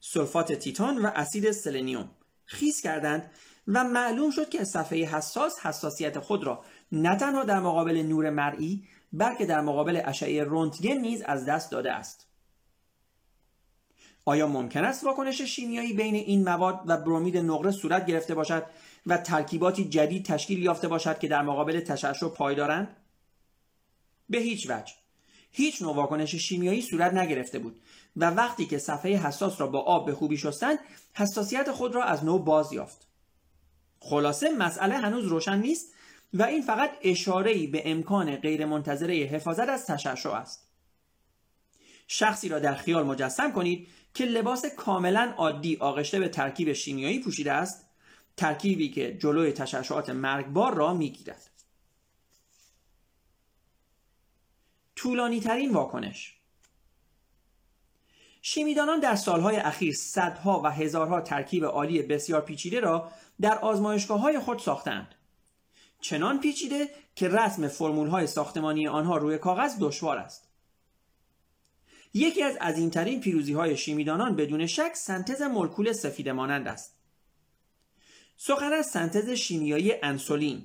سلفات 0.00 0.52
تیتان 0.52 0.98
و 0.98 1.06
اسید 1.06 1.50
سلنیوم 1.50 2.10
خیس 2.44 2.82
کردند 2.82 3.30
و 3.68 3.84
معلوم 3.84 4.30
شد 4.30 4.48
که 4.48 4.64
صفحه 4.64 5.04
حساس 5.04 5.60
حساسیت 5.60 6.18
خود 6.18 6.44
را 6.44 6.64
نه 6.92 7.16
تنها 7.16 7.44
در 7.44 7.60
مقابل 7.60 8.02
نور 8.02 8.30
مرئی 8.30 8.84
بلکه 9.12 9.46
در 9.46 9.60
مقابل 9.60 10.02
اشعه 10.04 10.44
رنتگن 10.48 10.98
نیز 10.98 11.22
از 11.22 11.44
دست 11.44 11.70
داده 11.70 11.92
است 11.92 12.26
آیا 14.24 14.46
ممکن 14.46 14.84
است 14.84 15.04
واکنش 15.04 15.42
شیمیایی 15.42 15.92
بین 15.92 16.14
این 16.14 16.44
مواد 16.44 16.80
و 16.86 16.96
برومید 16.96 17.36
نقره 17.36 17.70
صورت 17.70 18.06
گرفته 18.06 18.34
باشد 18.34 18.66
و 19.06 19.16
ترکیباتی 19.16 19.84
جدید 19.84 20.24
تشکیل 20.24 20.62
یافته 20.62 20.88
باشد 20.88 21.18
که 21.18 21.28
در 21.28 21.42
مقابل 21.42 21.80
تشعشع 21.80 22.28
پایدارند 22.28 22.96
به 24.28 24.38
هیچ 24.38 24.70
وجه. 24.70 24.94
هیچ 25.50 25.82
نوع 25.82 25.94
واکنش 25.94 26.34
شیمیایی 26.34 26.82
صورت 26.82 27.14
نگرفته 27.14 27.58
بود 27.58 27.80
و 28.16 28.30
وقتی 28.30 28.66
که 28.66 28.78
صفحه 28.78 29.16
حساس 29.16 29.60
را 29.60 29.66
با 29.66 29.80
آب 29.80 30.06
به 30.06 30.14
خوبی 30.14 30.36
شستند 30.36 30.78
حساسیت 31.14 31.72
خود 31.72 31.94
را 31.94 32.04
از 32.04 32.24
نو 32.24 32.38
باز 32.38 32.72
یافت. 32.72 33.06
خلاصه 34.00 34.50
مسئله 34.50 34.94
هنوز 34.94 35.24
روشن 35.24 35.58
نیست 35.58 35.92
و 36.34 36.42
این 36.42 36.62
فقط 36.62 36.90
اشاره‌ای 37.02 37.66
به 37.66 37.82
امکان 37.90 38.36
غیرمنتظره 38.36 39.14
حفاظت 39.14 39.68
از 39.68 39.86
تشعشع 39.86 40.30
است. 40.30 40.68
شخصی 42.06 42.48
را 42.48 42.58
در 42.58 42.74
خیال 42.74 43.06
مجسم 43.06 43.52
کنید 43.52 43.88
که 44.14 44.24
لباس 44.24 44.66
کاملا 44.76 45.34
عادی 45.36 45.76
آغشته 45.76 46.20
به 46.20 46.28
ترکیب 46.28 46.72
شیمیایی 46.72 47.20
پوشیده 47.20 47.52
است 47.52 47.85
ترکیبی 48.36 48.90
که 48.90 49.18
جلوی 49.18 49.52
تشعشعات 49.52 50.10
مرگبار 50.10 50.74
را 50.74 50.94
می‌گیرد 50.94 51.50
طولانی 54.96 55.40
ترین 55.40 55.72
واکنش 55.72 56.36
شیمیدانان 58.48 59.00
در 59.00 59.16
سالهای 59.16 59.56
اخیر 59.56 59.94
صدها 59.94 60.60
و 60.64 60.66
هزارها 60.66 61.20
ترکیب 61.20 61.64
عالی 61.64 62.02
بسیار 62.02 62.40
پیچیده 62.40 62.80
را 62.80 63.12
در 63.40 63.58
آزمایشگاه 63.58 64.20
های 64.20 64.38
خود 64.38 64.58
ساختند. 64.58 65.14
چنان 66.00 66.40
پیچیده 66.40 66.88
که 67.14 67.28
رسم 67.28 67.68
فرمول 67.68 68.08
های 68.08 68.26
ساختمانی 68.26 68.88
آنها 68.88 69.16
روی 69.16 69.38
کاغذ 69.38 69.76
دشوار 69.80 70.18
است. 70.18 70.48
یکی 72.14 72.42
از 72.42 72.56
عظیمترین 72.56 73.20
پیروزی 73.20 73.52
های 73.52 73.76
شیمیدانان 73.76 74.36
بدون 74.36 74.66
شک 74.66 74.92
سنتز 74.94 75.42
مولکول 75.42 75.92
سفید 75.92 76.28
مانند 76.28 76.68
است. 76.68 76.95
سخن 78.36 78.72
از 78.72 78.86
سنتز 78.86 79.30
شیمیایی 79.30 79.92
انسولین 80.02 80.64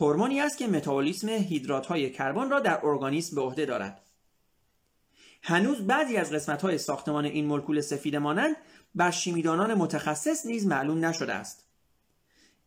هورمونی 0.00 0.40
است 0.40 0.58
که 0.58 0.66
متابولیسم 0.66 1.28
هیدرات 1.28 1.86
های 1.86 2.10
کربن 2.10 2.50
را 2.50 2.60
در 2.60 2.86
ارگانیسم 2.86 3.36
به 3.36 3.42
عهده 3.42 3.66
دارد. 3.66 4.02
هنوز 5.42 5.86
بعضی 5.86 6.16
از 6.16 6.32
قسمت 6.32 6.62
های 6.62 6.78
ساختمان 6.78 7.24
این 7.24 7.46
مولکول 7.46 7.80
سفید 7.80 8.16
مانند 8.16 8.56
بر 8.94 9.10
شیمیدانان 9.10 9.74
متخصص 9.74 10.46
نیز 10.46 10.66
معلوم 10.66 11.04
نشده 11.04 11.34
است. 11.34 11.64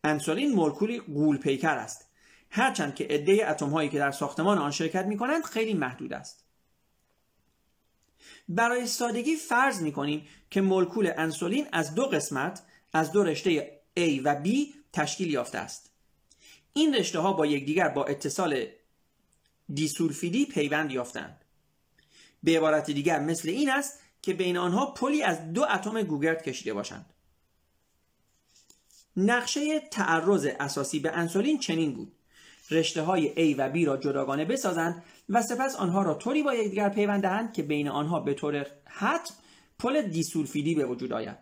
انسولین 0.03 0.51
مولکولی 0.51 0.99
قول 0.99 1.37
پیکر 1.37 1.77
است 1.77 2.09
هرچند 2.49 2.95
که 2.95 3.03
عده 3.09 3.49
اتم 3.49 3.69
هایی 3.69 3.89
که 3.89 3.97
در 3.97 4.11
ساختمان 4.11 4.57
آن 4.57 4.71
شرکت 4.71 5.05
می 5.05 5.17
کنند 5.17 5.43
خیلی 5.43 5.73
محدود 5.73 6.13
است. 6.13 6.43
برای 8.49 8.87
سادگی 8.87 9.35
فرض 9.35 9.81
می 9.81 9.91
کنیم 9.91 10.27
که 10.49 10.61
مولکول 10.61 11.11
انسولین 11.17 11.67
از 11.71 11.95
دو 11.95 12.05
قسمت 12.05 12.61
از 12.93 13.11
دو 13.11 13.23
رشته 13.23 13.78
A 13.99 14.21
و 14.23 14.43
B 14.43 14.49
تشکیل 14.93 15.31
یافته 15.31 15.57
است. 15.57 15.91
این 16.73 16.95
رشته 16.95 17.19
ها 17.19 17.33
با 17.33 17.45
یکدیگر 17.45 17.89
با 17.89 18.05
اتصال 18.05 18.65
دیسولفیدی 19.73 20.45
پیوند 20.45 20.91
یافتند. 20.91 21.45
به 22.43 22.57
عبارت 22.57 22.91
دیگر 22.91 23.19
مثل 23.19 23.49
این 23.49 23.69
است 23.69 23.99
که 24.21 24.33
بین 24.33 24.57
آنها 24.57 24.85
پلی 24.85 25.23
از 25.23 25.53
دو 25.53 25.65
اتم 25.73 26.01
گوگرد 26.01 26.43
کشیده 26.43 26.73
باشند 26.73 27.13
نقشه 29.17 29.79
تعرض 29.79 30.47
اساسی 30.59 30.99
به 30.99 31.11
انسولین 31.11 31.59
چنین 31.59 31.93
بود 31.93 32.11
رشته 32.71 33.01
های 33.01 33.53
A 33.53 33.59
و 33.59 33.73
B 33.73 33.87
را 33.87 33.97
جداگانه 33.97 34.45
بسازند 34.45 35.03
و 35.29 35.41
سپس 35.41 35.75
آنها 35.75 36.01
را 36.01 36.13
طوری 36.13 36.43
با 36.43 36.53
یکدیگر 36.53 36.89
پیوند 36.89 37.21
دهند 37.21 37.53
که 37.53 37.63
بین 37.63 37.87
آنها 37.87 38.19
به 38.19 38.33
طور 38.33 38.65
حتم 38.85 39.33
پل 39.79 40.01
دیسولفیدی 40.01 40.75
به 40.75 40.85
وجود 40.85 41.13
آید 41.13 41.37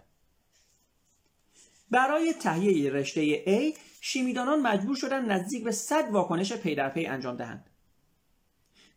برای 1.91 2.33
تهیه 2.33 2.91
رشته 2.91 3.43
A 3.45 3.77
شیمیدانان 4.01 4.61
مجبور 4.61 4.95
شدند 4.95 5.31
نزدیک 5.31 5.63
به 5.63 5.71
100 5.71 6.09
واکنش 6.11 6.53
پی 6.53 6.75
در 6.75 6.89
پی 6.89 7.05
انجام 7.05 7.35
دهند 7.35 7.69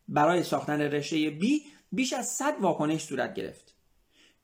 برای 0.07 0.43
ساختن 0.43 0.81
رشته 0.81 1.39
B 1.39 1.43
بیش 1.91 2.13
از 2.13 2.27
100 2.27 2.55
واکنش 2.59 3.03
صورت 3.03 3.33
گرفت. 3.33 3.75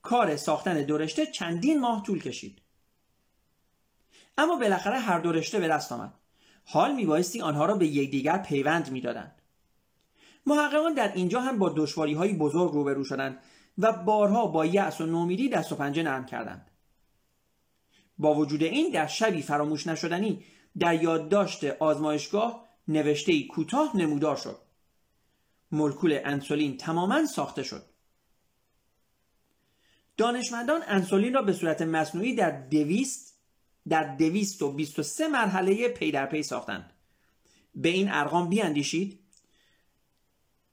کار 0.01 0.35
ساختن 0.35 0.81
دو 0.81 0.97
رشته 0.97 1.25
چندین 1.25 1.79
ماه 1.79 2.03
طول 2.03 2.21
کشید. 2.21 2.61
اما 4.37 4.55
بالاخره 4.55 4.99
هر 4.99 5.19
دو 5.19 5.31
رشته 5.31 5.59
به 5.59 5.67
دست 5.67 5.91
آمد. 5.91 6.13
حال 6.65 6.95
میبایستی 6.95 7.41
آنها 7.41 7.65
را 7.65 7.75
به 7.75 7.87
یکدیگر 7.87 8.37
پیوند 8.37 8.91
می‌دادند. 8.91 9.41
محققان 10.45 10.93
در 10.93 11.13
اینجا 11.13 11.41
هم 11.41 11.59
با 11.59 11.73
دشواری 11.77 12.13
های 12.13 12.33
بزرگ 12.33 12.71
روبرو 12.71 13.03
شدند 13.03 13.39
و 13.77 13.93
بارها 13.93 14.47
با 14.47 14.65
یأس 14.65 15.01
و 15.01 15.05
نومیدی 15.05 15.49
دست 15.49 15.71
و 15.71 15.75
پنجه 15.75 16.03
نرم 16.03 16.25
کردند. 16.25 16.71
با 18.17 18.33
وجود 18.33 18.63
این 18.63 18.91
در 18.91 19.07
شبی 19.07 19.41
فراموش 19.41 19.87
نشدنی 19.87 20.43
در 20.79 21.03
یادداشت 21.03 21.63
آزمایشگاه 21.63 22.67
نوشته 22.87 23.43
کوتاه 23.43 23.97
نمودار 23.97 24.35
شد. 24.35 24.57
مولکول 25.71 26.19
انسولین 26.25 26.77
تماما 26.77 27.25
ساخته 27.25 27.63
شد. 27.63 27.83
دانشمندان 30.17 30.81
انسولین 30.87 31.33
را 31.33 31.41
به 31.41 31.53
صورت 31.53 31.81
مصنوعی 31.81 32.35
در 32.35 32.51
دویست 32.51 33.37
در 33.89 34.15
دویست 34.15 34.61
و 34.61 34.71
بیست 34.71 34.99
و 34.99 35.03
سه 35.03 35.27
مرحله 35.27 35.87
پی 35.87 36.11
در 36.11 36.25
پی 36.25 36.43
ساختند. 36.43 36.93
به 37.75 37.89
این 37.89 38.11
ارقام 38.11 38.49
بیاندیشید. 38.49 39.19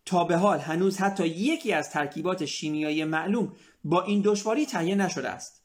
تا 0.07 0.25
به 0.25 0.37
حال 0.37 0.59
هنوز 0.59 0.99
حتی 0.99 1.27
یکی 1.27 1.73
از 1.73 1.91
ترکیبات 1.91 2.45
شیمیایی 2.45 3.05
معلوم 3.05 3.57
با 3.85 4.03
این 4.03 4.23
دشواری 4.25 4.67
تهیه 4.67 4.95
نشده 4.95 5.29
است. 5.29 5.63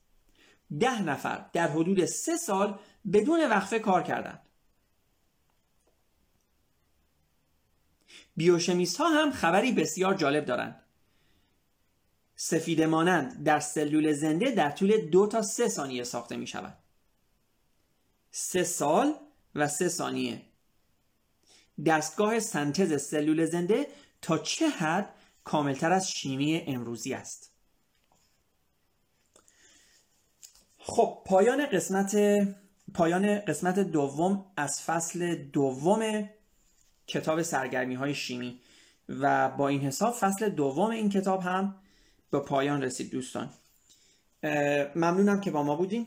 ده 0.80 1.02
نفر 1.02 1.46
در 1.54 1.68
حدود 1.68 2.06
سه 2.06 2.38
سال 2.38 2.80
بدون 3.14 3.50
وقفه 3.50 3.80
کار 3.80 4.04
کردند. 4.04 4.42
بیوشمیست 8.36 8.98
ها 8.98 9.10
هم 9.10 9.32
خبری 9.32 9.72
بسیار 9.72 10.14
جالب 10.14 10.46
دارند. 10.46 10.84
سفید 12.36 12.82
مانند 12.82 13.44
در 13.44 13.60
سلول 13.60 14.14
زنده 14.14 14.52
در 14.52 14.72
طول 14.72 14.98
دو 14.98 15.28
تا 15.28 15.42
سه 15.42 15.68
ثانیه 15.68 16.04
ساخته 16.04 16.38
می 16.38 16.48
شود 16.48 16.78
سه 18.32 18.64
سال 18.64 19.14
و 19.56 19.68
سه 19.68 19.90
ثانیه. 19.90 20.42
دستگاه 21.86 22.40
سنتز 22.40 23.02
سلول 23.02 23.46
زنده 23.46 23.88
تا 24.22 24.38
چه 24.38 24.70
حد 24.70 25.16
کاملتر 25.44 25.92
از 25.92 26.12
شیمی 26.12 26.64
امروزی 26.68 27.14
است. 27.14 27.52
خب 30.90 31.22
پایان 31.26 31.66
قسمت 31.66 32.18
پایان 32.94 33.40
قسمت 33.40 33.80
دوم 33.80 34.46
از 34.58 34.82
فصل 34.82 35.36
دوم 35.36 36.30
کتاب 37.08 37.42
سرگرمی 37.42 37.96
های 37.96 38.16
شیمی 38.16 38.60
و 39.10 39.50
با 39.50 39.68
این 39.68 39.82
حساب 39.82 40.14
فصل 40.14 40.50
دوم 40.50 40.90
این 40.90 41.10
کتاب 41.10 41.42
هم 41.42 41.76
به 42.32 42.40
پایان 42.40 42.82
رسید 42.82 43.12
دوستان. 43.12 43.50
ممنونم 44.96 45.42
که 45.42 45.52
با 45.52 45.64
ما 45.64 45.76
بودیم 45.76 46.06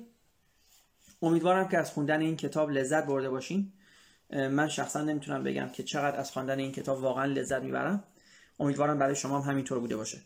امیدوارم 1.22 1.68
که 1.68 1.78
از 1.78 1.90
خوندن 1.90 2.20
این 2.20 2.36
کتاب 2.36 2.70
لذت 2.70 3.06
برده 3.06 3.30
باشین. 3.30 3.72
من 4.30 4.68
شخصا 4.68 5.02
نمی‌تونم 5.02 5.44
بگم 5.44 5.68
که 5.68 5.82
چقدر 5.82 6.16
از 6.16 6.30
خواندن 6.30 6.58
این 6.58 6.72
کتاب 6.72 7.02
واقعا 7.02 7.24
لذت 7.24 7.62
می‌برم. 7.62 8.04
امیدوارم 8.60 8.98
برای 8.98 9.16
شما 9.16 9.40
هم 9.40 9.50
همینطور 9.50 9.78
بوده 9.80 9.96
باشه. 9.96 10.18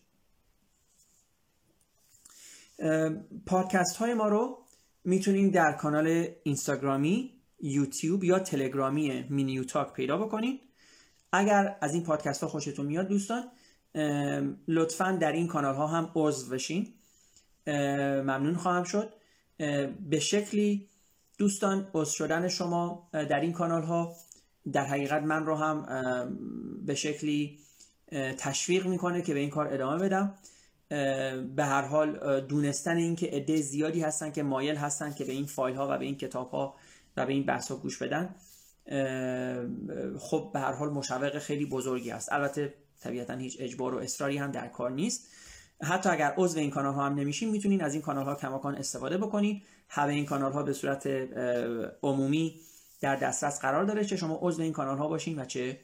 پادکست 3.47 3.97
های 3.97 4.15
ما 4.15 4.29
رو 4.29 4.59
می‌تونین 5.05 5.51
در 5.51 5.73
کانال 5.73 6.27
اینستاگرامی 6.43 7.33
یوتیوب 7.61 8.25
یا 8.25 8.39
تلگرامی 8.39 9.25
مینیو 9.31 9.65
تاک 9.65 9.93
پیدا 9.93 10.17
بکنین. 10.17 10.61
اگر 11.33 11.77
از 11.81 11.95
این 11.95 12.03
پادکست 12.03 12.43
ها 12.43 12.49
خوشتون 12.49 12.87
میاد 12.87 13.09
دوستان 13.09 13.45
لطفا 14.69 15.19
در 15.21 15.33
این 15.33 15.47
کانال 15.47 15.75
ها 15.75 15.87
هم 15.87 16.11
عضو 16.15 16.51
بشین. 16.51 16.95
ممنون 17.67 18.57
خواهم 18.57 18.85
شد. 18.85 19.13
به 20.11 20.19
شکلی 20.21 20.89
دوستان 21.39 21.89
عضو 21.95 22.11
شدن 22.11 22.49
شما 22.49 23.09
در 23.13 23.41
این 23.41 23.53
کانال 23.53 23.83
ها 23.83 24.17
در 24.73 24.85
حقیقت 24.85 25.23
من 25.23 25.47
رو 25.47 25.55
هم 25.55 25.87
به 26.87 26.95
شکلی 26.95 27.59
تشویق 28.39 28.87
می‌کنه 28.87 29.23
که 29.23 29.35
به 29.35 29.41
این 29.41 29.51
کار 29.51 29.75
ادامه 29.75 30.05
بدم. 30.05 30.35
به 30.89 31.65
هر 31.65 31.83
حال 31.83 32.41
دونستن 32.41 32.97
این 32.97 33.17
که 33.17 33.27
عده 33.27 33.57
زیادی 33.57 34.01
هستن 34.01 34.33
که 34.33 34.43
مایل 34.43 34.77
هستن 34.77 35.15
که 35.15 35.25
به 35.25 35.33
این 35.33 35.47
فایل 35.47 35.77
ها 35.77 35.89
و 35.91 35.99
به 35.99 36.05
این 36.05 36.17
کتاب 36.17 36.51
ها 36.51 36.75
و 37.17 37.27
به 37.27 37.33
این 37.33 37.47
بحث 37.47 37.71
ها 37.71 37.77
گوش 37.77 38.03
بدن. 38.03 38.35
خب 40.19 40.51
به 40.53 40.61
هر 40.61 40.73
حال 40.73 40.91
مشوق 40.91 41.39
خیلی 41.39 41.67
بزرگی 41.67 42.11
است. 42.11 42.33
البته 42.33 42.75
طبیعتا 43.01 43.35
هیچ 43.35 43.57
اجبار 43.61 43.95
و 43.95 43.99
اصراری 43.99 44.37
هم 44.37 44.51
در 44.51 44.69
کار 44.69 44.91
نیست. 44.91 45.29
حتی 45.83 46.09
اگر 46.09 46.35
عضو 46.37 46.59
این 46.59 46.71
کانال 46.71 46.95
ها 46.95 47.07
هم 47.07 47.15
نمیشین 47.15 47.51
می‌تونین 47.51 47.83
از 47.83 47.93
این 47.93 48.03
کانال 48.03 48.25
ها 48.25 48.35
کماکان 48.35 48.75
استفاده 48.75 49.19
بکنید 49.19 49.63
همه 49.89 50.13
این 50.13 50.27
کانال 50.27 50.53
ها 50.53 50.63
به 50.63 50.73
صورت 50.73 51.07
عمومی 52.03 52.61
در 53.01 53.17
دسترس 53.17 53.61
قرار 53.61 53.85
داره 53.85 54.05
چه 54.05 54.17
شما 54.17 54.39
عضو 54.43 54.63
این 54.63 54.73
کانال 54.73 54.99
ها 54.99 55.09
باشین 55.09 55.39
و 55.39 55.45
چه 55.45 55.81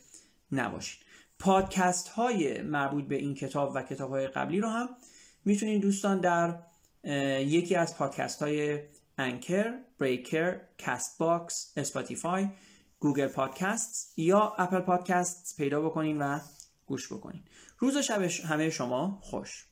نباشین. 0.53 1.01
پادکست 1.43 2.09
های 2.09 2.63
مربوط 2.63 3.05
به 3.05 3.17
این 3.17 3.35
کتاب 3.35 3.73
و 3.75 3.83
کتاب 3.83 4.11
های 4.11 4.27
قبلی 4.27 4.61
رو 4.61 4.69
هم 4.69 4.89
می‌تونین 5.45 5.81
دوستان 5.81 6.21
در 6.21 6.59
یکی 7.45 7.75
از 7.75 7.97
پادکست 7.97 8.43
های 8.43 8.81
انکر، 9.19 9.79
بریکر، 9.99 10.61
کست‌باکس، 10.87 11.73
اسپاتیفای 11.77 12.49
گوگل 12.99 13.27
پادکست 13.27 14.19
یا 14.19 14.55
اپل 14.59 14.81
پادکست 14.81 15.57
پیدا 15.57 15.81
بکنین 15.81 16.19
و 16.23 16.39
گوش 16.87 17.13
بکنین. 17.13 17.43
روز 17.79 17.99
شب 17.99 18.23
همه 18.23 18.71
شما 18.71 19.19
خوش. 19.23 19.67